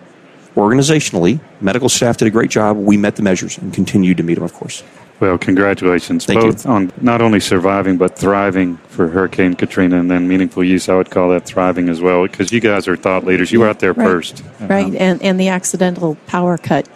organizationally, 0.56 1.40
medical 1.62 1.90
staff 1.90 2.18
did 2.18 2.28
a 2.28 2.32
great 2.32 2.50
job. 2.52 2.78
We 2.78 2.98
met 2.98 3.16
the 3.16 3.24
measures 3.24 3.58
and 3.58 3.74
continued 3.74 4.18
to 4.18 4.24
meet 4.24 4.36
them, 4.36 4.44
of 4.44 4.54
course. 4.54 4.84
Well, 5.22 5.38
congratulations, 5.38 6.26
Thank 6.26 6.42
you. 6.42 6.52
both 6.52 6.66
on 6.66 6.92
not 7.00 7.22
only 7.22 7.40
surviving 7.40 7.98
but 7.98 8.18
thriving 8.18 8.78
for 8.90 9.08
Hurricane 9.08 9.54
Katrina, 9.54 10.00
and 10.00 10.10
then 10.10 10.28
meaningful 10.28 10.64
use. 10.64 10.90
I 10.90 10.96
would 10.96 11.12
call 11.12 11.30
that 11.30 11.46
thriving 11.46 11.90
as 11.90 12.02
well, 12.02 12.24
because 12.28 12.52
you 12.52 12.60
guys 12.60 12.88
are 12.88 12.96
thought 12.98 13.24
leaders. 13.24 13.52
You 13.52 13.60
were 13.60 13.70
out 13.70 13.80
there 13.80 13.94
Right. 13.94 14.08
first, 14.08 14.44
right 14.62 14.88
uh-huh. 14.88 14.96
and 15.00 15.22
and 15.22 15.40
the 15.40 15.50
accidental 15.50 16.18
power 16.26 16.58
cut 16.58 16.90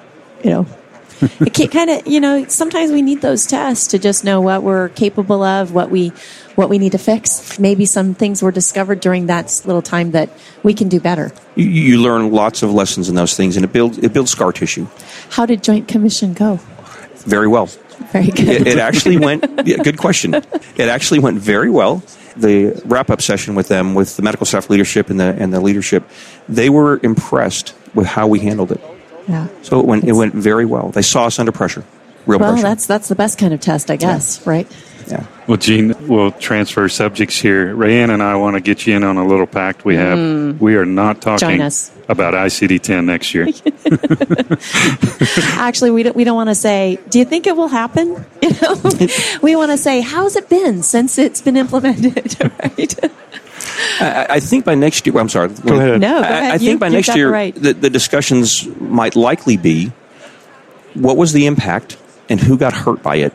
you 0.43 0.49
know 0.49 0.65
it 1.21 1.71
kind 1.71 1.89
of 1.89 2.07
you 2.07 2.19
know 2.19 2.45
sometimes 2.47 2.91
we 2.91 3.01
need 3.01 3.21
those 3.21 3.45
tests 3.45 3.87
to 3.87 3.99
just 3.99 4.23
know 4.23 4.41
what 4.41 4.63
we're 4.63 4.89
capable 4.89 5.43
of 5.43 5.73
what 5.73 5.89
we 5.89 6.09
what 6.55 6.69
we 6.69 6.77
need 6.77 6.91
to 6.91 6.97
fix 6.97 7.59
maybe 7.59 7.85
some 7.85 8.13
things 8.13 8.41
were 8.41 8.51
discovered 8.51 8.99
during 8.99 9.27
that 9.27 9.61
little 9.65 9.81
time 9.81 10.11
that 10.11 10.29
we 10.63 10.73
can 10.73 10.89
do 10.89 10.99
better 10.99 11.31
you, 11.55 11.65
you 11.65 12.01
learn 12.01 12.31
lots 12.31 12.63
of 12.63 12.73
lessons 12.73 13.09
in 13.09 13.15
those 13.15 13.35
things, 13.35 13.55
and 13.55 13.63
it 13.65 13.71
builds 13.71 13.97
it 13.97 14.13
builds 14.13 14.31
scar 14.31 14.51
tissue 14.51 14.87
how 15.31 15.45
did 15.45 15.63
joint 15.63 15.87
commission 15.87 16.33
go 16.33 16.59
very 17.25 17.47
well. 17.47 17.67
very 18.11 18.27
good 18.27 18.47
It, 18.47 18.67
it 18.67 18.77
actually 18.77 19.17
went. 19.17 19.43
Yeah, 19.65 19.77
good 19.77 19.97
question. 19.97 20.33
It 20.33 20.89
actually 20.89 21.19
went 21.19 21.39
very 21.39 21.69
well. 21.69 22.03
The 22.37 22.79
wrap 22.85 23.09
up 23.09 23.21
session 23.21 23.55
with 23.55 23.67
them, 23.67 23.95
with 23.95 24.15
the 24.15 24.21
medical 24.21 24.45
staff 24.45 24.69
leadership 24.69 25.09
and 25.09 25.19
the 25.19 25.35
and 25.39 25.53
the 25.53 25.59
leadership, 25.59 26.03
they 26.47 26.69
were 26.69 26.99
impressed 27.01 27.73
with 27.93 28.05
how 28.05 28.27
we 28.27 28.39
handled 28.39 28.71
it. 28.71 28.81
Yeah 29.27 29.47
So 29.63 29.79
it 29.79 29.85
went 29.85 30.03
it 30.03 30.13
went 30.13 30.33
very 30.33 30.65
well. 30.65 30.89
They 30.89 31.01
saw 31.01 31.25
us 31.25 31.39
under 31.39 31.51
pressure, 31.51 31.83
real 32.25 32.39
well 32.39 32.51
pressure. 32.53 32.63
that's 32.67 32.85
that's 32.85 33.07
the 33.07 33.15
best 33.15 33.37
kind 33.37 33.53
of 33.53 33.59
test 33.59 33.89
i 33.91 33.95
guess 33.95 34.45
right 34.47 34.67
yeah. 35.07 35.23
Well, 35.45 35.57
Gene, 35.57 35.93
we'll 36.07 36.31
transfer 36.31 36.89
subjects 36.89 37.35
here. 37.39 37.75
Rayanne 37.75 38.09
and 38.09 38.23
I 38.23 38.37
want 38.37 38.55
to 38.55 38.59
get 38.59 38.87
you 38.87 38.95
in 38.95 39.03
on 39.03 39.17
a 39.17 39.23
little 39.27 39.45
pact 39.45 39.85
we 39.85 39.95
have. 39.97 40.59
We 40.59 40.77
are 40.77 40.85
not 40.85 41.21
talking 41.21 41.47
Mm. 41.47 41.51
Join 41.51 41.61
us. 41.61 41.91
about 42.09 42.33
ICD 42.33 42.79
10 42.81 43.05
next 43.05 43.31
year. 43.35 43.45
actually 45.59 45.91
we 45.91 46.01
don't, 46.01 46.15
we 46.15 46.23
don't 46.23 46.35
want 46.35 46.49
to 46.49 46.55
say 46.55 46.97
do 47.09 47.19
you 47.19 47.25
think 47.25 47.45
it 47.45 47.55
will 47.55 47.67
happen 47.67 48.07
you 48.41 48.49
know 48.61 48.81
we 49.43 49.55
want 49.55 49.69
to 49.71 49.77
say 49.77 50.01
how's 50.01 50.35
it 50.35 50.49
been 50.49 50.81
since 50.81 51.17
it's 51.19 51.41
been 51.41 51.57
implemented 51.57 52.35
right 52.63 52.95
I, 53.99 54.27
I 54.29 54.39
think 54.39 54.65
by 54.65 54.75
next 54.75 55.05
year. 55.05 55.17
I'm 55.17 55.29
sorry. 55.29 55.49
Go 55.49 55.75
ahead. 55.77 55.99
No, 56.01 56.19
go 56.21 56.25
I, 56.27 56.29
ahead. 56.29 56.43
I 56.53 56.57
think 56.57 56.71
You- 56.71 56.77
by 56.79 56.89
next 56.89 57.07
the 57.07 57.17
year, 57.17 57.31
right. 57.31 57.53
the, 57.55 57.73
the 57.73 57.89
discussions 57.89 58.65
might 58.79 59.15
likely 59.15 59.57
be 59.57 59.91
what 60.93 61.17
was 61.17 61.33
the 61.33 61.45
impact 61.45 61.97
and 62.29 62.39
who 62.39 62.57
got 62.57 62.73
hurt 62.73 63.03
by 63.03 63.17
it 63.17 63.33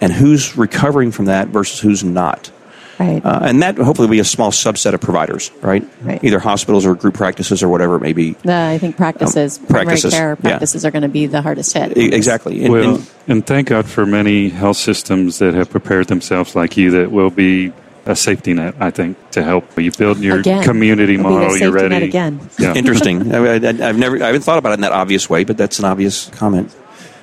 and 0.00 0.12
who's 0.12 0.56
recovering 0.56 1.12
from 1.12 1.26
that 1.26 1.48
versus 1.48 1.78
who's 1.80 2.02
not. 2.02 2.50
Right. 2.98 3.24
Uh, 3.24 3.40
and 3.42 3.62
that 3.62 3.76
hopefully 3.78 4.06
will 4.06 4.12
be 4.12 4.20
a 4.20 4.24
small 4.24 4.50
subset 4.52 4.92
of 4.94 5.00
providers, 5.00 5.50
right? 5.60 5.82
Right. 6.02 6.22
Either 6.22 6.38
hospitals 6.38 6.86
or 6.86 6.94
group 6.94 7.14
practices 7.14 7.62
or 7.62 7.68
whatever 7.68 7.96
it 7.96 8.00
may 8.00 8.12
be. 8.12 8.32
The, 8.44 8.54
I 8.54 8.78
think 8.78 8.96
practices, 8.96 9.58
primary 9.58 9.86
practices, 9.86 10.14
care 10.14 10.30
yeah. 10.30 10.34
practices 10.50 10.84
are 10.84 10.90
going 10.92 11.02
to 11.02 11.08
be 11.08 11.26
the 11.26 11.42
hardest 11.42 11.72
hit. 11.72 11.96
E- 11.96 12.12
Exactly. 12.14 12.62
And- 12.64 12.72
Well, 12.72 12.94
and- 12.96 13.10
and 13.28 13.46
thank 13.46 13.68
God 13.68 13.86
for 13.86 14.06
many 14.06 14.50
health 14.50 14.76
systems 14.76 15.38
that 15.38 15.54
have 15.54 15.70
prepared 15.70 16.08
themselves 16.08 16.54
like 16.54 16.76
you 16.76 16.90
that 16.92 17.10
will 17.10 17.30
be 17.30 17.72
a 18.06 18.16
safety 18.16 18.52
net, 18.54 18.74
I 18.80 18.90
think, 18.90 19.16
to 19.32 19.42
help 19.42 19.78
you 19.78 19.90
build 19.92 20.18
your 20.18 20.40
Again, 20.40 20.62
community 20.64 21.14
it'll 21.14 21.24
be 21.24 21.28
the 21.28 21.40
model. 21.40 21.56
You're 21.56 21.72
safety 21.72 21.88
net 21.88 21.90
ready. 21.92 22.06
again. 22.06 22.40
Yeah. 22.58 22.74
Interesting. 22.76 23.34
I, 23.34 23.38
I, 23.38 23.88
I've 23.88 23.98
never, 23.98 24.22
I 24.22 24.26
haven't 24.26 24.42
thought 24.42 24.58
about 24.58 24.70
it 24.72 24.74
in 24.74 24.80
that 24.80 24.92
obvious 24.92 25.30
way, 25.30 25.44
but 25.44 25.56
that's 25.56 25.78
an 25.78 25.84
obvious 25.84 26.28
comment 26.30 26.74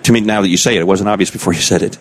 to 0.03 0.11
me. 0.13 0.21
Now 0.21 0.41
that 0.41 0.47
you 0.49 0.57
say 0.57 0.75
it, 0.77 0.79
it 0.81 0.87
wasn't 0.87 1.09
obvious 1.09 1.31
before 1.31 1.53
you 1.53 1.59
said 1.61 1.81
it. 1.83 1.97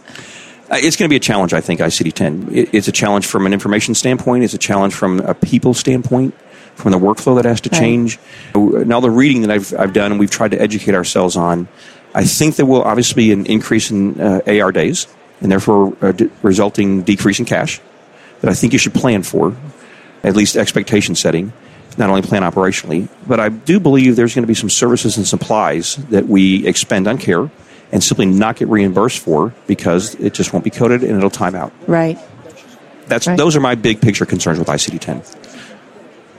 Uh, 0.71 0.77
It's 0.77 0.97
going 0.97 1.09
to 1.09 1.13
be 1.13 1.17
a 1.17 1.21
challenge, 1.21 1.53
I 1.55 1.61
think. 1.61 1.81
ICD-10. 1.81 2.69
It's 2.73 2.89
a 2.89 2.93
challenge 2.93 3.27
from 3.27 3.47
an 3.47 3.53
information 3.53 3.95
standpoint. 3.95 4.45
It's 4.45 4.55
a 4.55 4.59
challenge 4.59 4.95
from 4.95 5.21
a 5.21 5.35
people 5.35 5.75
standpoint, 5.75 6.35
from 6.75 6.93
the 6.93 6.99
workflow 6.99 7.37
that 7.37 7.47
has 7.47 7.61
to 7.63 7.71
Right. 7.71 7.79
change. 7.81 8.19
And 8.55 8.93
all 8.93 9.01
the 9.01 9.11
reading 9.11 9.43
that 9.43 9.51
I've, 9.51 9.75
I've 9.79 9.93
done 9.93 10.13
and 10.13 10.21
we've 10.21 10.31
tried 10.31 10.53
to 10.53 10.61
educate 10.61 10.95
ourselves 10.95 11.37
on, 11.37 11.69
I 12.15 12.25
think 12.25 12.57
there 12.57 12.67
will 12.67 12.83
obviously 12.83 13.25
be 13.27 13.33
an 13.33 13.47
increase 13.47 13.91
in 13.91 14.21
uh, 14.21 14.41
AR 14.47 14.71
days 14.73 15.07
and 15.41 15.51
therefore 15.53 15.97
a 16.01 16.13
d- 16.13 16.31
resulting 16.43 17.03
decrease 17.03 17.39
in 17.39 17.45
cash 17.45 17.81
that 18.41 18.51
I 18.51 18.55
think 18.55 18.73
you 18.73 18.79
should 18.79 18.95
plan 18.95 19.23
for, 19.23 19.57
at 20.23 20.37
least 20.37 20.57
expectation 20.57 21.15
setting, 21.15 21.53
not 21.97 22.09
only 22.11 22.23
plan 22.23 22.43
operationally. 22.43 23.09
But 23.27 23.41
I 23.41 23.49
do 23.49 23.81
believe 23.81 24.17
there's 24.17 24.35
going 24.35 24.43
to 24.45 24.49
be 24.49 24.55
some 24.55 24.71
services 24.71 25.17
and 25.17 25.27
supplies 25.27 25.97
that 26.11 26.27
we 26.27 26.67
expend 26.67 27.09
on 27.09 27.19
care 27.19 27.51
and 27.91 28.05
simply 28.05 28.27
not 28.27 28.57
get 28.57 28.69
reimbursed 28.69 29.19
for 29.21 29.55
because 29.67 30.15
it 30.17 30.35
just 30.35 30.53
won't 30.53 30.65
be 30.65 30.71
coded 30.71 31.03
and 31.03 31.17
it'll 31.17 31.31
time 31.31 31.55
out. 31.55 31.73
Right. 31.87 32.19
That's 33.07 33.27
Right. 33.27 33.39
those 33.39 33.57
are 33.57 33.61
my 33.61 33.75
big 33.75 34.01
picture 34.03 34.27
concerns 34.27 34.59
with 34.59 34.69
ICD-10. 34.69 35.25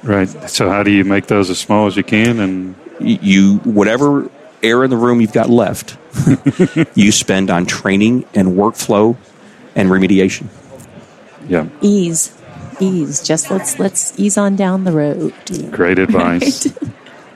Right. 0.03 0.29
So 0.49 0.69
how 0.69 0.83
do 0.83 0.91
you 0.91 1.03
make 1.03 1.27
those 1.27 1.49
as 1.49 1.57
small 1.59 1.87
as 1.87 1.97
you 1.97 2.03
can? 2.03 2.39
And 2.39 2.75
You 3.01 3.57
whatever 3.59 4.29
air 4.61 4.83
in 4.83 4.89
the 4.89 4.97
room 4.97 5.21
you've 5.21 5.31
got 5.33 5.49
left, 5.49 5.97
you 6.95 7.11
spend 7.11 7.49
on 7.49 7.65
training 7.65 8.25
and 8.35 8.49
workflow 8.49 9.15
and 9.75 9.89
remediation. 9.89 10.47
Yeah, 11.47 11.67
Ease. 11.81 12.35
Ease. 12.79 13.21
Just 13.25 13.51
let's 13.51 13.77
let's 13.79 14.17
ease 14.19 14.37
on 14.37 14.55
down 14.55 14.83
the 14.83 14.91
road. 14.91 15.33
great 15.71 15.99
advice. 16.07 16.67
Right. 16.67 16.91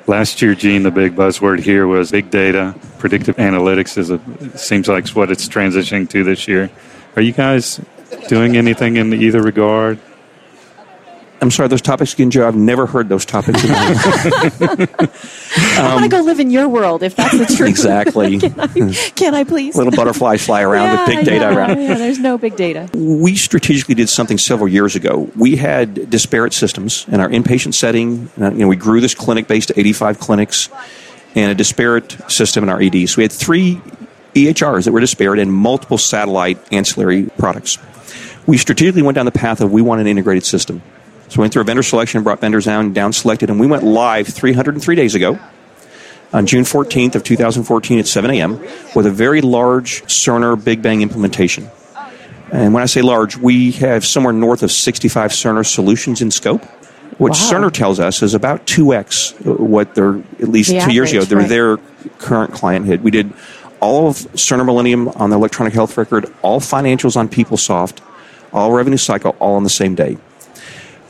Last 0.05 0.41
year, 0.41 0.53
Gene, 0.53 0.83
the 0.83 0.91
big 0.91 1.15
buzzword 1.15 1.59
here 1.59 1.87
was 1.87 2.11
big 2.11 2.29
data. 2.29 2.75
Predictive 2.97 3.37
analytics 3.37 3.97
is 3.97 4.09
a, 4.09 4.19
seems 4.57 4.89
like 4.89 5.07
what 5.09 5.31
it's 5.31 5.47
transitioning 5.47 6.09
to 6.09 6.23
this 6.25 6.45
year. 6.47 6.69
Are 7.15 7.21
you 7.21 7.31
guys 7.31 7.79
doing 8.27 8.57
anything 8.57 8.97
in 8.97 9.13
either 9.13 9.41
regard? 9.41 9.99
I'm 11.43 11.51
sorry, 11.51 11.67
those 11.67 11.81
topics 11.81 12.13
again, 12.13 12.31
Joe. 12.31 12.47
I've 12.47 12.55
never 12.55 12.85
heard 12.85 13.09
those 13.09 13.25
topics. 13.25 13.61
My 13.67 13.75
I 15.77 15.91
want 15.93 16.03
to 16.03 16.09
go 16.09 16.21
live 16.21 16.39
in 16.39 16.49
your 16.49 16.69
world 16.69 17.03
if 17.03 17.17
that's 17.17 17.37
the 17.37 17.45
truth. 17.45 17.67
exactly. 17.69 18.39
Can 19.15 19.35
I 19.35 19.43
please? 19.43 19.75
Little 19.75 19.91
butterflies 19.91 20.45
fly 20.45 20.61
around 20.61 20.97
with 20.97 21.05
big 21.05 21.25
data 21.25 21.51
yeah, 21.51 21.53
around. 21.53 21.81
Yeah, 21.81 21.95
there's 21.95 22.17
no 22.17 22.37
big 22.37 22.55
data. 22.55 22.89
we 22.93 23.35
strategically 23.35 23.93
did 23.93 24.07
something 24.07 24.37
several 24.37 24.69
years 24.69 24.95
ago. 24.95 25.29
We 25.35 25.57
had 25.57 26.09
disparate 26.09 26.53
systems 26.53 27.05
in 27.09 27.19
our 27.19 27.27
inpatient 27.27 27.73
setting. 27.73 28.31
Uh, 28.39 28.51
you 28.51 28.59
know, 28.59 28.69
we 28.69 28.77
grew 28.77 29.01
this 29.01 29.13
clinic 29.13 29.49
based 29.49 29.67
to 29.67 29.77
85 29.77 30.19
clinics, 30.19 30.69
and 31.35 31.51
a 31.51 31.55
disparate 31.55 32.15
system 32.31 32.63
in 32.63 32.69
our 32.69 32.81
ED. 32.81 33.09
So 33.09 33.17
we 33.17 33.23
had 33.23 33.33
three 33.33 33.81
EHRs 34.33 34.85
that 34.85 34.93
were 34.93 35.01
disparate 35.01 35.39
and 35.39 35.51
multiple 35.51 35.97
satellite 35.97 36.57
ancillary 36.71 37.25
products. 37.37 37.79
We 38.47 38.57
strategically 38.57 39.01
went 39.01 39.15
down 39.15 39.25
the 39.25 39.31
path 39.33 39.59
of 39.59 39.73
we 39.73 39.81
want 39.81 39.99
an 39.99 40.07
integrated 40.07 40.45
system. 40.45 40.81
So 41.33 41.39
we 41.39 41.45
went 41.45 41.53
through 41.53 41.63
a 41.63 41.65
vendor 41.65 41.81
selection, 41.81 42.21
brought 42.21 42.41
vendors 42.41 42.65
down, 42.65 42.93
down 42.93 43.11
selected, 43.11 43.49
and 43.49 43.59
we 43.59 43.65
went 43.65 43.83
live 43.83 44.27
303 44.27 44.95
days 44.95 45.15
ago 45.15 45.39
on 46.31 46.45
June 46.45 46.63
14th 46.63 47.15
of 47.15 47.23
2014 47.23 47.97
at 47.97 48.05
7 48.05 48.29
a.m. 48.29 48.59
with 48.93 49.07
a 49.07 49.09
very 49.09 49.41
large 49.41 50.03
Cerner 50.03 50.63
Big 50.63 50.83
Bang 50.83 51.01
implementation. 51.01 51.71
And 52.51 52.71
when 52.71 52.83
I 52.83 52.85
say 52.85 53.01
large, 53.01 53.35
we 53.35 53.71
have 53.71 54.05
somewhere 54.05 54.31
north 54.31 54.61
of 54.61 54.71
65 54.71 55.31
Cerner 55.31 55.65
solutions 55.65 56.21
in 56.21 56.29
scope. 56.29 56.63
which 57.17 57.33
Wow. 57.33 57.49
Cerner 57.51 57.73
tells 57.73 57.99
us 57.99 58.21
is 58.21 58.35
about 58.35 58.67
2x 58.67 59.33
uh, 59.47 59.63
what 59.63 59.95
their, 59.95 60.17
at 60.39 60.49
least 60.49 60.69
The 60.69 60.81
two 60.81 60.93
years 60.93 61.13
ago, 61.13 61.23
average, 61.23 61.49
their, 61.49 61.69
right. 61.77 61.81
their 61.89 62.09
current 62.19 62.53
client 62.53 62.85
had. 62.85 63.03
We 63.03 63.09
did 63.09 63.33
all 63.79 64.07
of 64.07 64.17
Cerner 64.33 64.67
Millennium 64.67 65.07
on 65.07 65.31
the 65.31 65.35
electronic 65.35 65.73
health 65.73 65.97
record, 65.97 66.31
all 66.43 66.59
financials 66.59 67.17
on 67.17 67.27
PeopleSoft, 67.27 68.01
all 68.53 68.71
revenue 68.71 68.97
cycle, 68.97 69.35
all 69.39 69.55
on 69.55 69.63
the 69.63 69.71
same 69.71 69.95
day. 69.95 70.19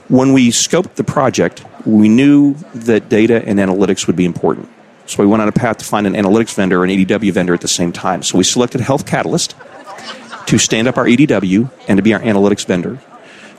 When 0.10 0.34
we 0.34 0.50
scoped 0.50 0.96
the 0.96 1.04
project, 1.04 1.64
we 1.86 2.10
knew 2.10 2.56
that 2.74 3.10
data 3.10 3.44
and 3.46 3.60
analytics 3.60 4.08
would 4.08 4.16
be 4.16 4.26
important. 4.26 4.70
So 5.06 5.24
we 5.24 5.28
went 5.28 5.42
on 5.42 5.48
a 5.48 5.54
path 5.54 5.78
to 5.78 5.86
find 5.86 6.08
an 6.08 6.14
analytics 6.14 6.56
vendor 6.56 6.84
and 6.84 6.92
EDW 6.92 7.32
vendor 7.32 7.54
at 7.54 7.62
the 7.62 7.68
same 7.68 7.92
time. 7.92 8.24
So 8.24 8.38
we 8.38 8.44
selected 8.44 8.82
Health 8.82 9.06
Catalyst 9.06 9.56
to 10.48 10.58
stand 10.58 10.88
up 10.88 10.98
our 10.98 11.06
EDW 11.06 11.70
and 11.88 11.98
to 11.98 12.04
be 12.04 12.14
our 12.14 12.20
analytics 12.20 12.66
vendor. 12.66 13.00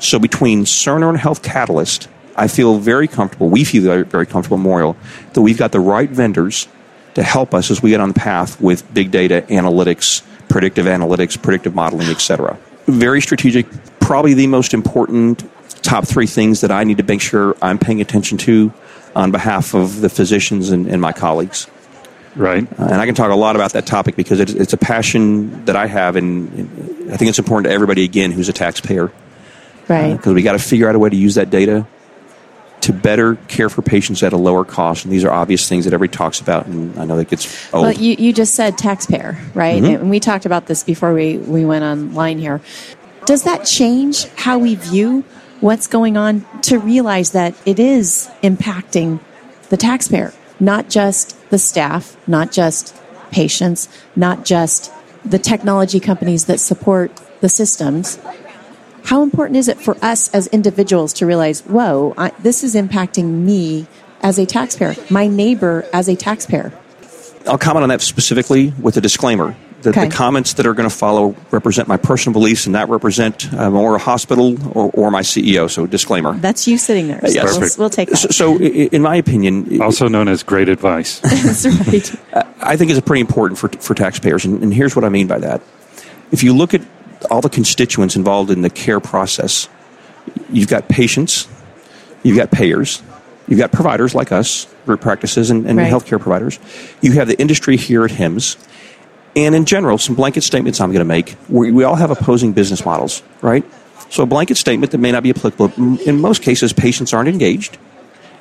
So 0.01 0.19
between 0.19 0.65
Cerner 0.65 1.09
and 1.09 1.19
Health 1.19 1.43
Catalyst, 1.43 2.09
I 2.37 2.49
feel 2.49 2.79
very 2.79 3.09
comfortable, 3.09 3.49
we 3.49 3.65
feel 3.65 4.05
very, 4.05 4.27
comfortable 4.27 4.59
Memorial, 4.59 4.97
that 5.33 5.41
we've 5.41 5.59
got 5.59 5.73
the 5.73 5.81
right 5.81 6.11
vendors 6.11 6.69
to 7.15 7.23
help 7.23 7.55
us 7.55 7.71
as 7.71 7.83
we 7.83 7.91
get 7.91 8.01
on 8.01 8.09
the 8.09 8.15
path 8.15 8.61
with 8.61 8.93
big 8.93 9.11
data, 9.11 9.45
analytics, 9.49 10.23
predictive 10.49 10.87
analytics, 10.87 11.41
predictive 11.41 11.75
modeling, 11.75 12.09
etc. 12.09 12.59
Very 12.87 13.21
strategic, 13.21 13.67
probably 14.01 14.35
the 14.35 14.47
most 14.47 14.75
important 14.75 15.49
top 15.85 16.07
three 16.07 16.27
things 16.27 16.63
that 16.63 16.73
I 16.73 16.83
need 16.83 16.99
to 16.99 17.05
make 17.05 17.21
sure 17.21 17.57
I'm 17.63 17.79
paying 17.79 18.01
attention 18.01 18.39
to 18.39 18.73
on 19.15 19.31
behalf 19.31 19.75
of 19.75 20.01
the 20.01 20.09
physicians 20.09 20.71
and, 20.71 20.89
and 20.89 21.01
my 21.01 21.13
colleagues. 21.13 21.69
Right. 22.35 22.67
Uh, 22.81 22.85
and 22.87 22.95
I 22.95 23.07
can 23.07 23.15
talk 23.15 23.31
a 23.31 23.37
lot 23.37 23.55
about 23.55 23.75
that 23.75 23.87
topic 23.87 24.17
because 24.17 24.41
it's, 24.41 24.53
it's 24.53 24.73
a 24.73 24.77
passion 24.77 25.65
that 25.67 25.77
I 25.77 25.87
have, 25.87 26.17
and, 26.17 26.53
and 26.53 27.13
I 27.13 27.17
think 27.17 27.29
it's 27.29 27.39
important 27.39 27.67
to 27.67 27.73
everybody, 27.73 28.03
again, 28.03 28.33
who's 28.33 28.49
a 28.49 28.53
taxpayer 28.53 29.13
Right. 29.87 30.17
because 30.17 30.33
we 30.33 30.43
got 30.43 30.53
to 30.53 30.59
figure 30.59 30.89
out 30.89 30.95
a 30.95 30.99
way 30.99 31.11
to 31.11 31.17
use 31.17 31.35
that 31.37 31.51
data 31.51 31.87
to 32.81 32.93
better 32.93 33.37
care 33.49 33.69
for 33.69 33.83
patients 33.83 34.23
at 34.23 34.33
a 34.33 34.37
lower 34.37 34.65
cost. 34.65 35.05
And 35.05 35.13
these 35.13 35.25
are 35.25 35.31
obvious 35.31 35.69
things 35.69 35.85
that 35.85 35.95
everybody 35.95 36.17
talks 36.17 36.41
about, 36.41 36.67
and 36.67 36.99
I 36.99 37.05
know 37.05 37.17
that 37.17 37.29
gets 37.29 37.73
old. 37.73 37.85
Well, 37.85 37.93
you, 37.93 38.17
you 38.19 38.33
just 38.33 38.55
said 38.55 38.77
taxpayer, 38.77 39.39
right? 39.55 39.83
Mm-hmm. 39.83 40.03
And 40.03 40.11
we 40.11 40.21
talked 40.21 40.45
about 40.45 40.67
this 40.67 40.83
before 40.83 41.15
we, 41.15 41.39
we 41.39 41.65
went 41.65 41.85
online 41.85 42.39
here. 42.39 42.61
Does 43.27 43.45
that 43.45 43.65
change 43.65 44.27
how 44.35 44.59
we 44.59 44.75
view 44.75 45.25
what's 45.65 45.87
going 45.87 46.15
on 46.15 46.45
to 46.61 46.79
realize 46.79 47.31
that 47.31 47.55
it 47.65 47.79
is 47.79 48.31
impacting 48.43 49.19
the 49.71 49.79
taxpayer, 49.79 50.31
not 50.61 50.91
just 50.91 51.35
the 51.49 51.57
staff, 51.57 52.19
not 52.29 52.53
just 52.53 52.95
patients, 53.31 53.89
not 54.15 54.45
just 54.45 54.93
the 55.25 55.39
technology 55.39 55.99
companies 55.99 56.45
that 56.45 56.61
support 56.61 57.11
the 57.41 57.49
systems? 57.49 58.19
How 59.05 59.23
important 59.23 59.57
is 59.57 59.69
it 59.69 59.81
for 59.81 59.97
us 60.05 60.33
as 60.35 60.49
individuals 60.49 61.15
to 61.15 61.25
realize, 61.25 61.63
whoa, 61.63 62.13
I, 62.19 62.29
this 62.41 62.63
is 62.63 62.75
impacting 62.75 63.25
me 63.25 63.87
as 64.21 64.39
a 64.39 64.45
taxpayer, 64.45 64.95
my 65.09 65.29
neighbor 65.29 65.87
as 65.95 66.09
a 66.09 66.15
taxpayer? 66.15 66.75
I'll 67.47 67.57
comment 67.57 67.85
on 67.85 67.89
that 67.89 68.03
specifically 68.03 68.75
with 68.83 68.99
a 68.99 69.01
disclaimer 69.01 69.57
that 69.85 69.91
Okay. 69.97 70.09
the 70.09 70.15
comments 70.15 70.55
that 70.55 70.67
are 70.67 70.75
going 70.75 70.89
to 70.89 70.95
follow 70.95 71.35
represent 71.51 71.89
my 71.89 71.97
personal 71.97 72.33
beliefs 72.33 72.67
and 72.67 72.73
not 72.73 72.89
represent 72.91 73.53
uh, 73.55 73.71
a 73.73 73.99
Hospital 73.99 74.57
or, 74.77 74.91
or 74.93 75.11
my 75.11 75.23
CEO. 75.23 75.71
So, 75.71 75.87
disclaimer. 75.87 76.35
That's 76.35 76.67
you 76.67 76.77
sitting 76.77 77.09
there. 77.09 77.21
So 77.21 77.29
Yes. 77.29 77.59
we'll, 77.59 77.69
we'll 77.79 77.91
take 77.91 78.09
So, 78.17 78.27
that. 78.27 78.35
so, 78.35 78.55
i- 78.57 78.89
in 78.93 79.01
my 79.03 79.17
opinion, 79.17 79.81
Also 79.81 80.09
known 80.09 80.29
as 80.29 80.43
great 80.43 80.69
advice. 80.69 81.21
That's 81.21 81.65
right. 81.67 82.45
I 82.61 82.77
think 82.77 82.91
it's 82.91 83.01
pretty 83.01 83.21
important 83.21 83.59
for, 83.59 83.69
for 83.69 83.95
taxpayers, 83.95 84.45
and, 84.45 84.63
and 84.63 84.75
here's 84.75 84.97
what 84.97 85.05
I 85.05 85.09
mean 85.09 85.27
by 85.27 85.39
that. 85.39 85.61
If 86.33 86.43
you 86.43 86.55
look 86.55 86.75
at 86.75 86.83
all 87.31 87.41
the 87.41 87.49
constituents 87.51 88.17
involved 88.17 88.51
in 88.51 88.63
the 88.63 88.71
care 88.71 89.01
process, 89.01 89.69
you've 90.51 90.69
got 90.69 90.89
patients, 90.89 91.47
you've 92.23 92.37
got 92.37 92.51
payers, 92.51 93.03
you've 93.47 93.59
got 93.59 93.71
providers 93.73 94.15
like 94.15 94.33
us, 94.33 94.67
group 94.87 95.01
practices, 95.01 95.51
and, 95.51 95.67
and 95.67 95.79
Right. 95.79 95.91
healthcare 95.93 96.21
providers. 96.21 96.59
You 97.03 97.13
have 97.13 97.29
the 97.29 97.39
industry 97.39 97.77
here 97.77 98.05
at 98.05 98.11
HIMSS, 98.11 98.57
and 99.37 99.55
in 99.55 99.65
general, 99.65 99.99
some 99.99 100.15
blanket 100.15 100.43
statements 100.43 100.81
I'm 100.81 100.91
going 100.91 101.01
to 101.01 101.05
make. 101.05 101.37
We, 101.49 101.73
we 101.73 101.85
all 101.85 101.97
have 101.97 102.11
opposing 102.11 102.53
business 102.53 102.85
models, 102.85 103.23
right? 103.43 103.65
So 104.11 104.23
a 104.23 104.27
blanket 104.27 104.57
statement 104.57 104.93
that 104.93 104.99
may 104.99 105.13
not 105.13 105.23
be 105.23 105.31
applicable. 105.31 105.73
In 106.03 106.21
most 106.21 106.43
cases, 106.43 106.73
patients 106.73 107.13
aren't 107.13 107.29
engaged 107.29 107.79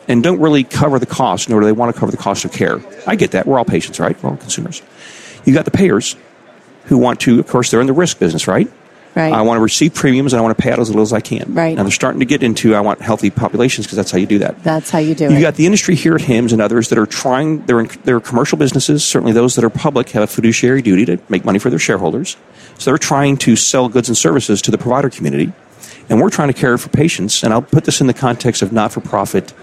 and 0.07 0.21
don't 0.21 0.39
really 0.39 0.63
cover 0.63 0.99
the 0.99 1.05
cost, 1.05 1.49
nor 1.49 1.61
do 1.61 1.65
they 1.65 1.71
want 1.71 1.93
to 1.93 1.99
cover 1.99 2.11
the 2.11 2.17
cost 2.17 2.45
of 2.45 2.51
care. 2.51 2.79
I 3.07 3.15
get 3.15 3.31
that. 3.31 3.47
We're 3.47 3.57
all 3.57 3.65
patients, 3.65 3.99
right? 3.99 4.21
We're 4.21 4.31
all 4.31 4.37
consumers. 4.37 4.81
You 5.45 5.53
got 5.53 5.65
the 5.65 5.71
payers 5.71 6.15
who 6.85 6.97
want 6.97 7.21
to, 7.21 7.39
of 7.39 7.47
course, 7.47 7.71
they're 7.71 7.81
in 7.81 7.87
the 7.87 7.93
risk 7.93 8.19
business, 8.19 8.47
right? 8.47 8.69
Right. 9.15 9.31
I 9.31 9.41
want 9.41 9.57
to 9.57 9.61
receive 9.61 9.93
premiums 9.93 10.33
and 10.33 10.39
I 10.39 10.43
want 10.43 10.57
to 10.57 10.61
pay 10.61 10.71
out 10.71 10.79
as 10.79 10.89
little 10.89 11.03
as 11.03 11.13
I 11.13 11.19
can. 11.19 11.53
Right. 11.53 11.75
Now 11.75 11.83
they're 11.83 11.91
starting 11.91 12.19
to 12.19 12.25
get 12.25 12.41
into 12.41 12.73
I 12.75 12.81
want 12.81 13.01
healthy 13.01 13.29
populations 13.29 13.85
because 13.85 13.97
that's 13.97 14.09
how 14.11 14.17
you 14.17 14.25
do 14.25 14.39
that. 14.39 14.63
That's 14.63 14.89
how 14.89 14.99
you 14.99 15.13
do 15.13 15.25
it. 15.25 15.31
You've 15.31 15.41
got 15.41 15.55
the 15.55 15.65
industry 15.65 15.95
here 15.95 16.15
at 16.15 16.21
HIMSS 16.21 16.51
and 16.53 16.61
others 16.61 16.89
that 16.89 16.97
are 16.97 17.05
trying, 17.05 17.65
they're, 17.65 17.79
in, 17.81 17.89
they're 18.03 18.19
commercial 18.19 18.57
businesses. 18.57 19.03
Certainly 19.03 19.33
those 19.33 19.55
that 19.55 19.63
are 19.63 19.69
public 19.69 20.09
have 20.11 20.23
a 20.23 20.27
fiduciary 20.27 20.81
duty 20.81 21.05
to 21.05 21.19
make 21.29 21.45
money 21.45 21.59
for 21.59 21.69
their 21.69 21.79
shareholders. 21.79 22.37
So 22.79 22.89
they're 22.91 22.97
trying 22.97 23.37
to 23.37 23.55
sell 23.55 23.87
goods 23.87 24.09
and 24.09 24.17
services 24.17 24.61
to 24.63 24.71
the 24.71 24.77
provider 24.77 25.09
community. 25.09 25.53
And 26.09 26.19
we're 26.19 26.29
trying 26.31 26.49
to 26.49 26.53
care 26.53 26.77
for 26.77 26.89
patients, 26.89 27.43
and 27.43 27.53
I'll 27.53 27.61
put 27.61 27.85
this 27.85 28.01
in 28.01 28.07
the 28.07 28.13
context 28.13 28.61
of 28.61 28.73
not 28.73 28.91
for 28.91 28.99
profit 28.99 29.53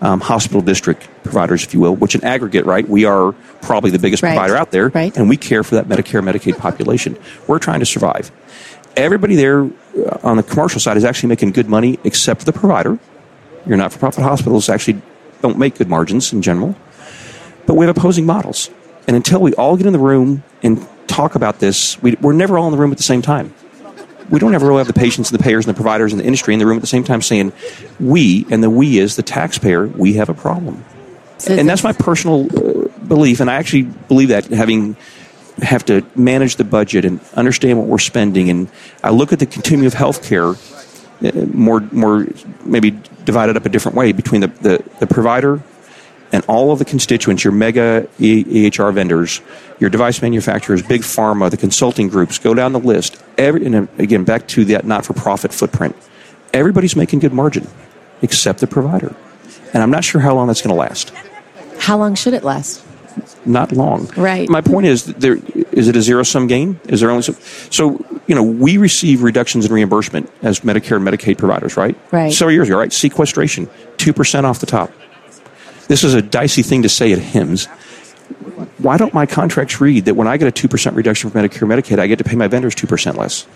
um, 0.00 0.20
hospital 0.20 0.60
district 0.62 1.08
providers, 1.24 1.64
if 1.64 1.74
you 1.74 1.80
will, 1.80 1.96
which 1.96 2.14
in 2.14 2.22
aggregate, 2.22 2.64
right, 2.66 2.88
we 2.88 3.04
are 3.04 3.32
probably 3.62 3.90
the 3.90 3.98
biggest 3.98 4.22
Right. 4.22 4.30
provider 4.36 4.56
out 4.56 4.70
there, 4.70 4.90
Right. 4.90 5.16
and 5.16 5.28
we 5.28 5.36
care 5.36 5.64
for 5.64 5.74
that 5.74 5.88
Medicare, 5.88 6.22
Medicaid 6.22 6.56
population. 6.56 7.16
We're 7.48 7.58
trying 7.58 7.80
to 7.80 7.86
survive. 7.86 8.30
Everybody 8.98 9.36
there 9.36 9.60
on 10.24 10.36
the 10.36 10.42
commercial 10.42 10.80
side 10.80 10.96
is 10.96 11.04
actually 11.04 11.28
making 11.28 11.52
good 11.52 11.68
money, 11.68 12.00
except 12.02 12.40
for 12.40 12.46
the 12.46 12.52
provider. 12.52 12.98
Your 13.64 13.76
not 13.76 13.92
for 13.92 14.00
profit 14.00 14.24
hospitals 14.24 14.68
actually 14.68 15.00
don't 15.40 15.56
make 15.56 15.76
good 15.76 15.88
margins 15.88 16.32
in 16.32 16.42
general. 16.42 16.74
But 17.64 17.74
we 17.74 17.86
have 17.86 17.96
opposing 17.96 18.26
models. 18.26 18.70
And 19.06 19.14
until 19.14 19.40
we 19.40 19.54
all 19.54 19.76
get 19.76 19.86
in 19.86 19.92
the 19.92 20.00
room 20.00 20.42
and 20.64 20.84
talk 21.06 21.36
about 21.36 21.60
this, 21.60 22.00
we, 22.02 22.16
we're 22.20 22.32
never 22.32 22.58
all 22.58 22.66
in 22.66 22.72
the 22.72 22.78
room 22.78 22.90
at 22.90 22.96
the 22.96 23.04
same 23.04 23.22
time. 23.22 23.54
We 24.30 24.40
don't 24.40 24.54
ever 24.54 24.66
really 24.66 24.78
have 24.78 24.88
the 24.88 24.92
patients 24.92 25.30
and 25.30 25.38
the 25.38 25.44
payers 25.44 25.64
and 25.64 25.74
the 25.74 25.76
providers 25.76 26.12
and 26.12 26.20
the 26.20 26.24
industry 26.24 26.52
in 26.52 26.58
the 26.58 26.66
room 26.66 26.76
at 26.76 26.80
the 26.80 26.88
same 26.88 27.04
time 27.04 27.22
saying, 27.22 27.52
we, 28.00 28.46
and 28.50 28.64
the 28.64 28.68
we 28.68 28.98
is 28.98 29.14
the 29.14 29.22
taxpayer, 29.22 29.86
we 29.86 30.14
have 30.14 30.28
a 30.28 30.34
problem. 30.34 30.84
And 31.48 31.68
that's 31.68 31.84
my 31.84 31.92
personal 31.92 32.46
uh, 32.46 32.88
belief, 33.06 33.40
and 33.40 33.48
I 33.48 33.54
actually 33.54 33.82
believe 33.82 34.28
that 34.28 34.46
having 34.46 34.96
have 35.62 35.84
to 35.86 36.04
manage 36.14 36.56
the 36.56 36.64
budget 36.64 37.04
and 37.04 37.20
understand 37.34 37.78
what 37.78 37.86
we're 37.88 37.98
spending, 37.98 38.50
and 38.50 38.68
I 39.02 39.10
look 39.10 39.32
at 39.32 39.38
the 39.38 39.46
continuum 39.46 39.86
of 39.86 39.94
healthcare 39.94 40.56
uh, 41.24 41.46
more 41.52 41.80
more 41.92 42.26
maybe 42.64 42.92
divided 43.24 43.56
up 43.56 43.66
a 43.66 43.68
different 43.68 43.96
way 43.96 44.12
between 44.12 44.40
the, 44.40 44.48
the, 44.48 44.84
the 45.00 45.06
provider 45.06 45.62
and 46.32 46.44
all 46.46 46.72
of 46.72 46.78
the 46.78 46.84
constituents, 46.84 47.44
your 47.44 47.52
mega 47.52 48.06
EHR 48.18 48.92
vendors, 48.92 49.40
your 49.78 49.90
device 49.90 50.20
manufacturers, 50.22 50.82
big 50.82 51.02
pharma, 51.02 51.50
the 51.50 51.56
consulting 51.56 52.08
groups, 52.08 52.38
go 52.38 52.54
down 52.54 52.72
the 52.72 52.80
list. 52.80 53.22
Every, 53.36 53.64
and 53.64 53.88
again, 53.98 54.24
back 54.24 54.46
to 54.48 54.64
that 54.66 54.84
not-for-profit 54.84 55.52
footprint. 55.52 55.96
Everybody's 56.52 56.96
making 56.96 57.20
good 57.20 57.32
margin, 57.32 57.66
except 58.22 58.60
the 58.60 58.66
provider. 58.66 59.14
And 59.72 59.82
I'm 59.82 59.90
not 59.90 60.04
sure 60.04 60.20
how 60.20 60.34
long 60.34 60.48
that's 60.48 60.62
going 60.62 60.74
to 60.74 60.78
last. 60.78 61.12
How 61.78 61.96
long 61.96 62.14
should 62.14 62.34
it 62.34 62.44
last? 62.44 62.84
Not 63.44 63.72
long. 63.72 64.06
Right. 64.16 64.48
My 64.48 64.60
point 64.60 64.86
is, 64.86 65.04
there 65.04 65.36
is 65.72 65.88
it 65.88 65.96
a 65.96 66.02
zero-sum 66.02 66.46
game? 66.46 66.80
Is 66.88 67.00
there 67.00 67.10
only 67.10 67.22
some, 67.22 67.36
so? 67.70 68.04
You 68.26 68.34
know, 68.34 68.42
we 68.42 68.76
receive 68.76 69.22
reductions 69.22 69.64
in 69.64 69.72
reimbursement 69.72 70.30
as 70.42 70.60
Medicare 70.60 70.96
and 70.96 71.06
Medicaid 71.06 71.38
providers, 71.38 71.76
right? 71.76 71.96
Right. 72.12 72.32
Several 72.32 72.52
years 72.52 72.68
ago, 72.68 72.78
right? 72.78 72.92
Sequestration, 72.92 73.70
two 73.96 74.12
percent 74.12 74.44
off 74.44 74.58
the 74.60 74.66
top. 74.66 74.92
This 75.88 76.04
is 76.04 76.12
a 76.14 76.20
dicey 76.20 76.62
thing 76.62 76.82
to 76.82 76.88
say 76.88 77.12
at 77.12 77.18
HIMSS. 77.18 77.66
Why 78.78 78.98
don't 78.98 79.14
my 79.14 79.24
contracts 79.24 79.80
read 79.80 80.04
that 80.04 80.14
when 80.14 80.28
I 80.28 80.36
get 80.36 80.48
a 80.48 80.68
2% 80.68 80.94
reduction 80.94 81.30
from 81.30 81.42
Medicare 81.42 81.66
Medicaid, 81.66 81.98
I 81.98 82.06
get 82.06 82.18
to 82.18 82.24
pay 82.24 82.36
my 82.36 82.46
vendors 82.46 82.74
2% 82.74 83.16
less? 83.16 83.46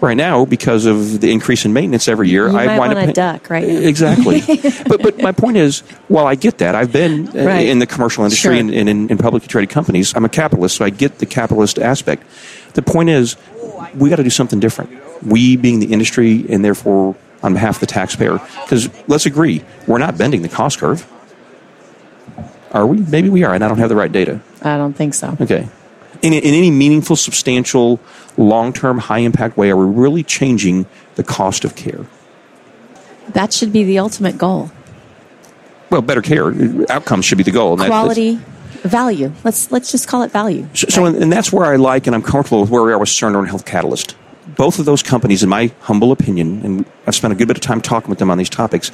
Right 0.00 0.16
now, 0.16 0.44
because 0.44 0.84
of 0.84 1.22
the 1.22 1.32
increase 1.32 1.64
in 1.64 1.72
maintenance 1.72 2.06
every 2.06 2.28
year, 2.28 2.48
You 2.50 2.56
I 2.58 2.66
might 2.66 2.78
wind 2.94 3.08
up 3.08 3.14
duck 3.14 3.48
right 3.48 3.66
now. 3.66 3.78
Exactly. 3.88 4.40
but 4.86 5.00
but 5.02 5.18
my 5.22 5.32
point 5.32 5.56
is, 5.56 5.80
while 6.08 6.26
I 6.26 6.34
get 6.34 6.58
that, 6.58 6.74
I've 6.74 6.92
been 6.92 7.28
uh, 7.28 7.44
Right. 7.46 7.66
in 7.66 7.78
the 7.78 7.86
commercial 7.86 8.22
industry 8.24 8.56
Sure. 8.56 8.60
and, 8.60 8.70
and 8.74 8.88
in, 8.90 9.08
in 9.08 9.16
publicly 9.16 9.48
traded 9.48 9.70
companies. 9.70 10.12
I'm 10.14 10.24
a 10.26 10.28
capitalist, 10.28 10.76
so 10.76 10.84
I 10.84 10.90
get 10.90 11.18
the 11.18 11.24
capitalist 11.26 11.78
aspect. 11.78 12.24
The 12.74 12.82
point 12.82 13.08
is, 13.08 13.36
we 13.94 14.10
got 14.10 14.16
to 14.16 14.22
do 14.22 14.28
something 14.30 14.60
different. 14.60 14.90
We, 15.24 15.56
being 15.56 15.80
the 15.80 15.90
industry, 15.92 16.44
and 16.50 16.62
therefore 16.62 17.16
on 17.42 17.54
behalf 17.54 17.76
of 17.76 17.80
the 17.80 17.86
taxpayer, 17.86 18.38
because 18.64 18.90
let's 19.08 19.24
agree, 19.24 19.64
we're 19.86 19.98
not 19.98 20.18
bending 20.18 20.42
the 20.42 20.48
cost 20.50 20.78
curve. 20.78 21.06
Are 22.72 22.86
we? 22.86 22.98
Maybe 22.98 23.30
we 23.30 23.44
are, 23.44 23.54
and 23.54 23.64
I 23.64 23.68
don't 23.68 23.78
have 23.78 23.88
the 23.88 23.96
right 23.96 24.12
data. 24.12 24.40
I 24.60 24.76
don't 24.76 24.92
think 24.92 25.14
so. 25.14 25.36
Okay. 25.40 25.68
In, 26.22 26.32
in 26.32 26.42
any 26.54 26.70
meaningful, 26.70 27.16
substantial, 27.16 28.00
long 28.36 28.72
term, 28.72 28.98
high 28.98 29.18
impact 29.18 29.56
way, 29.56 29.70
are 29.70 29.76
we 29.76 29.84
really 29.86 30.22
changing 30.22 30.86
the 31.14 31.22
cost 31.22 31.64
of 31.64 31.76
care? 31.76 32.06
That 33.30 33.52
should 33.52 33.72
be 33.72 33.84
the 33.84 33.98
ultimate 33.98 34.38
goal. 34.38 34.70
Well, 35.90 36.02
better 36.02 36.22
care. 36.22 36.52
Outcomes 36.90 37.24
should 37.24 37.38
be 37.38 37.44
the 37.44 37.50
goal. 37.50 37.72
and 37.72 37.80
that- 37.82 37.88
Quality, 37.88 38.40
value. 38.82 39.32
Let's 39.44 39.70
let's 39.72 39.90
just 39.90 40.08
call 40.08 40.22
it 40.22 40.30
value. 40.30 40.68
So, 40.74 40.86
so 40.88 41.04
and 41.06 41.32
that's 41.32 41.52
where 41.52 41.66
I 41.66 41.76
like 41.76 42.06
and 42.06 42.14
I'm 42.14 42.22
comfortable 42.22 42.60
with 42.60 42.70
where 42.70 42.82
we 42.82 42.92
are 42.92 42.98
with 42.98 43.08
Cerner 43.08 43.38
and 43.38 43.48
Health 43.48 43.64
Catalyst. 43.64 44.16
Both 44.56 44.78
of 44.78 44.84
those 44.84 45.02
companies, 45.02 45.42
in 45.42 45.48
my 45.48 45.72
humble 45.80 46.12
opinion, 46.12 46.60
and 46.64 46.84
I've 47.06 47.14
spent 47.14 47.32
a 47.32 47.36
good 47.36 47.48
bit 47.48 47.56
of 47.56 47.62
time 47.62 47.80
talking 47.80 48.10
with 48.10 48.18
them 48.20 48.30
on 48.30 48.38
these 48.38 48.48
topics, 48.48 48.90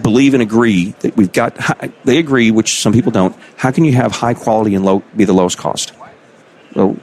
believe 0.00 0.32
and 0.32 0.42
agree 0.42 0.94
that 1.00 1.16
we've 1.16 1.32
got. 1.32 1.56
They 2.04 2.18
agree, 2.18 2.50
which 2.50 2.80
some 2.80 2.92
people 2.92 3.10
don't. 3.10 3.34
How 3.56 3.72
can 3.72 3.84
you 3.84 3.92
have 3.92 4.12
high 4.12 4.34
quality 4.34 4.74
and 4.74 4.84
low 4.84 5.02
be 5.16 5.24
the 5.24 5.32
lowest 5.32 5.58
cost? 5.58 5.92
Well, 6.78 6.96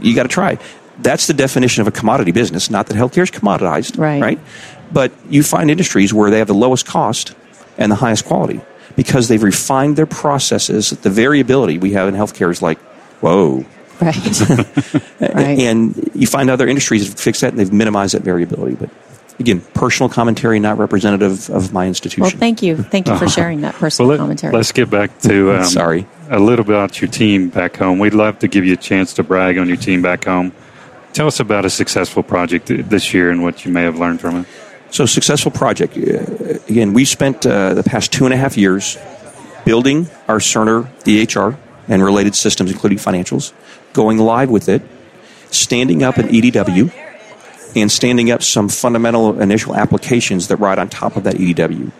you 0.00 0.14
got 0.14 0.22
to 0.24 0.28
try. 0.28 0.58
That's 0.98 1.26
the 1.26 1.34
definition 1.34 1.80
of 1.80 1.88
a 1.88 1.90
commodity 1.90 2.30
business. 2.32 2.70
Not 2.70 2.86
that 2.86 2.96
healthcare 2.96 3.22
is 3.24 3.30
commoditized, 3.30 3.98
Right. 3.98 4.20
Right. 4.22 4.38
But 4.92 5.10
you 5.30 5.42
find 5.42 5.70
industries 5.70 6.12
where 6.12 6.30
they 6.30 6.38
have 6.38 6.48
the 6.48 6.54
lowest 6.54 6.86
cost 6.86 7.34
and 7.78 7.90
the 7.90 7.96
highest 7.96 8.26
quality 8.26 8.60
because 8.94 9.28
they've 9.28 9.42
refined 9.42 9.96
their 9.96 10.04
processes. 10.06 10.90
The 10.90 11.08
variability 11.10 11.78
we 11.78 11.92
have 11.92 12.08
in 12.08 12.14
healthcare 12.14 12.50
is 12.50 12.60
like, 12.62 12.78
whoa, 13.22 13.64
Right. 14.00 14.40
right. 15.20 15.58
and 15.60 16.10
you 16.14 16.26
find 16.26 16.50
other 16.50 16.66
industries 16.68 17.08
have 17.08 17.18
fixed 17.18 17.40
that 17.40 17.50
and 17.50 17.58
they've 17.58 17.72
minimized 17.72 18.14
that 18.14 18.22
variability. 18.22 18.74
But 18.74 18.90
again, 19.38 19.60
personal 19.74 20.08
commentary, 20.10 20.60
not 20.60 20.76
representative 20.76 21.48
of 21.50 21.72
my 21.72 21.86
institution. 21.86 22.22
well, 22.22 22.30
thank 22.30 22.62
you. 22.62 22.76
Thank 22.76 23.08
you 23.08 23.16
for 23.16 23.28
sharing 23.38 23.62
that 23.62 23.74
personal 23.76 24.08
Well, 24.08 24.16
let, 24.18 24.22
commentary. 24.22 24.54
us 24.56 24.72
get 24.72 24.90
back 24.90 25.18
to 25.20 25.52
um, 25.56 25.64
Sorry. 25.64 26.06
A 26.32 26.38
little 26.38 26.64
about 26.64 26.98
your 27.00 27.10
team 27.10 27.50
back 27.50 27.76
home. 27.76 27.98
We'd 27.98 28.14
love 28.14 28.38
to 28.38 28.48
give 28.48 28.64
you 28.64 28.72
a 28.72 28.76
chance 28.76 29.12
to 29.14 29.22
brag 29.22 29.58
on 29.58 29.68
your 29.68 29.76
team 29.76 30.00
back 30.00 30.24
home. 30.24 30.52
Tell 31.12 31.26
us 31.26 31.40
about 31.40 31.66
a 31.66 31.70
successful 31.70 32.22
project 32.22 32.68
this 32.68 33.12
year 33.12 33.30
and 33.30 33.42
what 33.42 33.66
you 33.66 33.70
may 33.70 33.82
have 33.82 33.98
learned 33.98 34.22
from 34.22 34.38
it. 34.38 34.46
So, 34.90 35.04
successful 35.04 35.52
project. 35.52 35.96
Uh, 35.96 36.58
again, 36.68 36.94
we 36.94 37.04
spent 37.04 37.46
uh, 37.46 37.74
the 37.74 37.82
past 37.82 38.12
two 38.12 38.24
and 38.24 38.32
a 38.32 38.36
half 38.38 38.56
years 38.56 38.96
building 39.66 40.08
our 40.26 40.38
Cerner 40.38 40.88
EHR 41.04 41.56
and 41.88 42.02
related 42.02 42.34
systems, 42.34 42.70
including 42.70 42.98
financials, 42.98 43.52
going 43.92 44.16
live 44.16 44.48
with 44.48 44.70
it, 44.70 44.80
standing 45.50 46.02
up 46.02 46.16
an 46.16 46.28
EDW, 46.28 46.92
and 47.76 47.92
standing 47.92 48.30
up 48.30 48.42
some 48.42 48.70
fundamental 48.70 49.38
initial 49.38 49.76
applications 49.76 50.48
that 50.48 50.56
ride 50.56 50.78
on 50.78 50.88
top 50.88 51.16
of 51.16 51.24
that 51.24 51.34
EDW. 51.34 51.92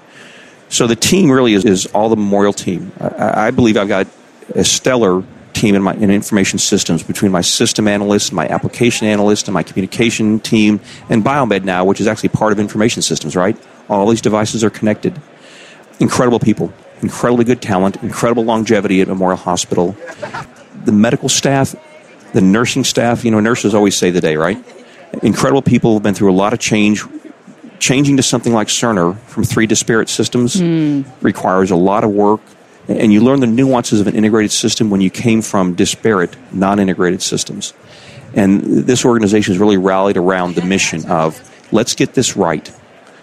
So 0.71 0.87
the 0.87 0.97
team 0.97 1.31
really 1.31 1.53
is, 1.53 1.67
is 1.67 1.87
all 1.87 2.09
the 2.09 2.17
memorial 2.17 2.55
team. 2.55 2.93
I, 2.99 3.49
I 3.49 3.51
believe 3.51 3.77
I've 3.77 3.89
got 3.89 4.07
a 4.55 4.65
stellar 4.65 5.23
team 5.53 5.75
in 5.75 5.83
my 5.83 5.95
in 5.95 6.11
information 6.11 6.59
systems 6.59 7.03
between 7.03 7.31
my 7.31 7.41
system 7.41 7.87
analyst, 7.87 8.33
my 8.33 8.47
application 8.49 9.07
analyst, 9.07 9.49
and 9.49 9.55
my 9.55 9.63
communication 9.63 10.41
team, 10.41 10.81
and 11.09 11.25
Biomed 11.25 11.65
now, 11.65 11.85
which 11.85 12.01
is 12.01 12.07
actually 12.07 12.31
part 12.31 12.53
of 12.53 12.59
information 12.59 13.03
systems. 13.03 13.37
Right, 13.37 13.57
all 13.89 14.09
these 14.09 14.21
devices 14.21 14.65
are 14.65 14.71
connected. 14.71 15.21
Incredible 16.01 16.41
people, 16.41 16.73
incredibly 17.01 17.45
good 17.45 17.63
talent, 17.63 17.97
incredible 18.03 18.45
longevity 18.45 19.01
at 19.01 19.09
Memorial 19.09 19.37
Hospital. 19.37 19.97
The 20.85 20.93
medical 20.93 21.29
staff, 21.29 21.77
the 22.33 22.41
nursing 22.41 22.85
staff. 22.85 23.25
You 23.25 23.31
know, 23.31 23.41
nurses 23.41 23.75
always 23.75 23.97
say 23.97 24.11
the 24.11 24.21
day, 24.21 24.37
right? 24.37 24.63
Incredible 25.23 25.63
people 25.63 25.95
have 25.95 26.03
been 26.03 26.15
through 26.15 26.33
a 26.33 26.35
lot 26.35 26.53
of 26.53 26.59
change 26.59 27.05
changing 27.83 28.17
to 28.17 28.23
something 28.23 28.53
like 28.53 28.69
Cerner 28.69 29.19
from 29.23 29.43
three 29.43 29.67
disparate 29.67 30.09
systems 30.09 30.59
hmm. 30.61 31.03
requires 31.21 31.73
a 31.73 31.77
lot 31.77 32.05
of 32.05 32.11
work, 32.11 32.41
and 32.89 33.13
you 33.13 33.21
learn 33.21 33.41
the 33.41 33.47
nuances 33.47 34.01
of 34.01 34.07
an 34.07 34.15
integrated 34.17 34.51
system 34.51 34.91
when 34.91 35.01
you 35.01 35.11
came 35.11 35.43
from 35.43 35.75
disparate, 35.75 36.37
non 36.53 36.79
integrated 36.79 37.23
systems. 37.23 37.73
And 38.35 38.63
this 38.63 39.05
organization 39.05 39.53
has 39.53 39.59
really 39.61 39.77
rallied 39.77 40.17
around 40.17 40.55
the 40.55 40.63
mission 40.65 41.05
of 41.11 41.41
let's 41.73 41.95
get 41.95 42.15
this 42.15 42.37
right 42.37 42.71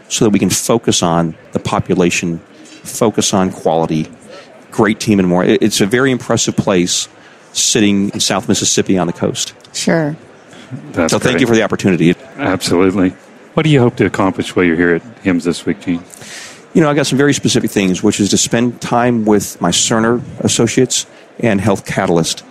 so 0.08 0.26
that 0.26 0.30
we 0.32 0.39
can 0.39 0.50
focus 0.50 1.02
on 1.04 1.36
the 1.52 1.60
population, 1.60 2.39
focus 2.39 3.34
on 3.34 3.52
quality, 3.52 4.10
great 4.72 5.00
team, 5.00 5.19
and 5.19 5.28
more. 5.28 5.43
It's 5.43 5.82
a 5.82 5.86
very 5.86 6.12
impressive 6.12 6.56
place 6.56 7.08
sitting 7.54 8.10
in 8.12 8.19
South 8.19 8.48
Mississippi 8.48 8.98
on 8.98 9.08
the 9.08 9.13
coast. 9.13 9.54
sure. 9.74 10.15
That's 10.91 11.12
So 11.12 11.17
thank 11.17 11.34
great. 11.34 11.41
you 11.41 11.48
for 11.48 11.56
the 11.56 11.63
opportunity. 11.63 12.13
Absolutely. 12.38 13.10
What 13.56 13.63
do 13.63 13.69
you 13.72 13.80
hope 13.80 13.95
to 13.98 14.06
accomplish 14.06 14.56
while 14.56 14.63
you're 14.63 14.76
here 14.76 14.93
at 14.95 15.02
HIMSS 15.24 15.43
this 15.43 15.65
week, 15.65 15.82
Gene? 15.82 16.04
You 16.73 16.82
know, 16.82 16.89
I 16.89 16.93
got 16.93 17.08
some 17.08 17.17
very 17.17 17.34
specific 17.34 17.71
things, 17.71 18.03
which 18.03 18.19
is 18.19 18.29
to 18.29 18.38
spend 18.38 18.82
time 18.82 19.25
with 19.25 19.60
my 19.60 19.71
Cerner 19.71 20.21
associates 20.39 21.08
and 21.39 21.60
Health 21.60 21.86
Catalyst 21.86 22.43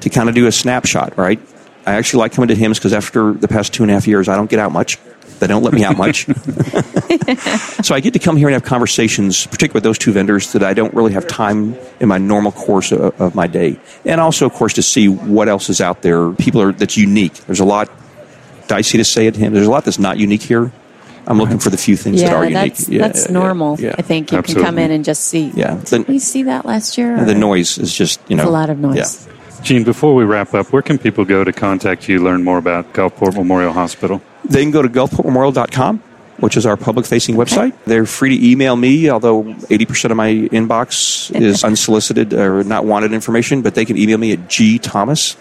to 0.00 0.10
kind 0.10 0.28
of 0.28 0.34
do 0.34 0.46
a 0.46 0.52
snapshot, 0.52 1.16
right? 1.18 1.40
I 1.86 1.94
actually 1.94 2.20
like 2.20 2.32
coming 2.32 2.48
to 2.48 2.54
HIMSS 2.54 2.76
because 2.76 2.92
after 2.92 3.32
the 3.32 3.48
past 3.48 3.74
two 3.74 3.82
and 3.82 3.90
a 3.90 3.94
half 3.94 4.06
years, 4.06 4.28
I 4.28 4.36
don't 4.36 4.48
get 4.48 4.58
out 4.58 4.72
much. 4.72 4.98
They 5.40 5.48
don't 5.48 5.62
let 5.62 5.74
me 5.74 5.84
out 5.84 5.96
much. 5.96 6.26
so 7.84 7.94
I 7.94 8.00
get 8.00 8.12
to 8.12 8.18
come 8.18 8.36
here 8.36 8.46
and 8.46 8.54
have 8.54 8.62
conversations, 8.62 9.46
particularly 9.46 9.74
with 9.74 9.82
those 9.82 9.98
two 9.98 10.12
vendors 10.12 10.52
that 10.52 10.62
I 10.62 10.72
don't 10.72 10.94
really 10.94 11.12
have 11.12 11.26
time 11.26 11.76
in 12.00 12.08
my 12.08 12.18
normal 12.18 12.52
course 12.52 12.92
of, 12.92 13.20
of 13.20 13.34
my 13.34 13.46
day. 13.46 13.78
And 14.04 14.20
also, 14.20 14.46
of 14.46 14.52
course, 14.52 14.74
to 14.74 14.82
see 14.82 15.08
what 15.08 15.48
else 15.48 15.68
is 15.68 15.80
out 15.80 16.02
there. 16.02 16.30
People 16.32 16.62
are 16.62 16.72
that's 16.72 16.96
unique. 16.96 17.34
There's 17.46 17.60
a 17.60 17.64
lot 17.64 17.90
dicey 18.68 18.98
to 18.98 19.04
say 19.04 19.26
at 19.26 19.34
HIMSS. 19.34 19.52
There's 19.52 19.66
a 19.66 19.70
lot 19.70 19.84
that's 19.84 19.98
not 19.98 20.18
unique 20.18 20.42
here. 20.42 20.70
I'm 21.26 21.38
looking 21.38 21.58
for 21.58 21.70
the 21.70 21.76
few 21.76 21.96
things 21.96 22.20
that 22.20 22.30
Yeah, 22.30 22.36
are 22.36 22.44
unique. 22.44 22.74
that's 22.74 22.88
Yeah, 22.88 22.98
that's 23.08 23.26
yeah, 23.26 23.32
normal. 23.32 23.76
yeah. 23.80 23.94
I 23.98 24.02
think 24.02 24.30
you 24.32 24.42
can 24.42 24.56
come 24.62 24.78
in 24.78 24.90
and 24.90 25.04
just 25.04 25.24
see. 25.24 25.50
Yeah. 25.54 25.80
Did 25.84 26.06
we 26.08 26.18
see 26.18 26.42
that 26.44 26.66
last 26.66 26.98
year? 26.98 27.14
And 27.16 27.28
the 27.28 27.34
noise 27.34 27.78
is 27.78 27.94
just 27.96 28.20
you 28.28 28.36
know 28.36 28.42
It's 28.44 28.48
a 28.48 28.52
lot 28.52 28.70
of 28.70 28.78
noise. 28.78 28.96
Yeah. 29.26 29.62
Gene, 29.62 29.84
before 29.84 30.14
we 30.14 30.24
wrap 30.24 30.52
up, 30.52 30.72
where 30.72 30.82
can 30.82 30.98
people 30.98 31.24
go 31.24 31.42
to 31.42 31.52
contact 31.52 32.06
you, 32.08 32.22
learn 32.22 32.44
more 32.44 32.58
about 32.58 32.92
Gulfport 32.92 33.34
Memorial 33.34 33.72
Hospital? 33.72 34.20
They 34.44 34.60
can 34.60 34.70
go 34.70 34.82
to 34.82 34.88
gulfportmemorial.com, 34.90 36.02
which 36.38 36.58
is 36.58 36.66
our 36.66 36.76
public 36.76 37.06
facing 37.06 37.34
website. 37.36 37.72
They're 37.86 38.04
free 38.04 38.36
to 38.36 38.46
email 38.46 38.76
me, 38.76 39.08
although 39.08 39.42
80% 39.44 40.10
of 40.10 40.18
my 40.18 40.32
inbox 40.52 41.34
is 41.34 41.64
unsolicited 41.64 42.34
or 42.34 42.62
not 42.62 42.84
wanted 42.84 43.14
information, 43.14 43.62
but 43.62 43.74
they 43.74 43.86
can 43.86 43.96
email 43.96 44.18
me 44.18 44.32
at 44.32 44.40
gthomas 44.50 45.36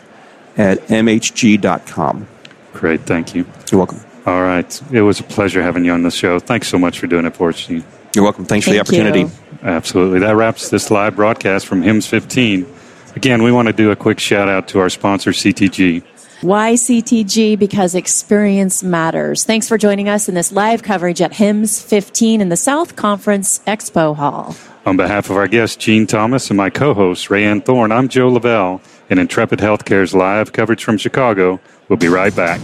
at 0.58 0.80
mhg.com. 0.88 2.28
Great, 2.72 3.02
thank 3.02 3.36
you. 3.36 3.46
You're 3.72 3.80
welcome. 3.80 4.00
All 4.26 4.42
right. 4.42 4.82
It 4.92 5.02
was 5.02 5.20
a 5.20 5.24
pleasure 5.24 5.62
having 5.62 5.84
you 5.86 5.92
on 5.92 6.04
the 6.04 6.12
show. 6.12 6.40
Thanks 6.40 6.68
so 6.68 6.80
much 6.80 7.00
for 7.00 7.08
doing 7.08 7.26
it 7.26 7.36
for 7.36 7.50
us, 7.50 7.66
Gene. 7.66 7.84
You're 8.16 8.24
welcome. 8.24 8.46
Thanks 8.46 8.66
Thank 8.66 8.86
for 8.86 8.92
the 8.92 9.00
opportunity. 9.02 9.22
you. 9.22 9.32
Absolutely. 9.64 10.20
That 10.20 10.36
wraps 10.36 10.70
this 10.70 10.92
live 10.92 11.16
broadcast 11.16 11.66
from 11.66 11.82
HIMSS 11.82 12.08
15. 12.08 12.66
Again, 13.16 13.44
we 13.44 13.52
want 13.52 13.68
to 13.68 13.74
do 13.74 13.92
a 13.92 13.96
quick 13.96 14.20
shout 14.20 14.50
out 14.50 14.68
to 14.70 14.80
our 14.80 14.90
sponsor, 14.90 15.32
CTG. 15.32 16.04
Why 16.42 16.74
CTG? 16.74 17.58
Because 17.58 17.96
experience 17.96 18.84
matters. 18.84 19.46
Thanks 19.46 19.68
for 19.68 19.78
joining 19.78 20.10
us 20.10 20.28
in 20.28 20.36
this 20.36 20.52
live 20.52 20.84
coverage 20.84 21.22
at 21.22 21.32
HIMSS 21.32 21.84
15 21.86 22.42
in 22.42 22.50
the 22.50 22.58
South 22.58 22.96
Conference 22.96 23.60
Expo 23.60 24.16
Hall. 24.16 24.56
On 24.86 24.98
behalf 24.98 25.30
of 25.30 25.38
our 25.38 25.48
guest, 25.48 25.80
Gene 25.80 26.06
Thomas, 26.06 26.50
and 26.50 26.58
my 26.58 26.70
co 26.70 26.94
host, 26.94 27.30
Rayanne 27.30 27.64
Thorne, 27.64 27.94
I'm 27.94 28.10
Joe 28.10 28.28
Lavelle, 28.28 28.82
and 29.10 29.20
Intrepid 29.20 29.60
Healthcare's 29.60 30.14
live 30.14 30.52
coverage 30.52 30.84
from 30.84 30.98
Chicago. 30.98 31.62
We'll 31.88 31.98
be 31.98 32.10
right 32.10 32.36
back. 32.36 32.60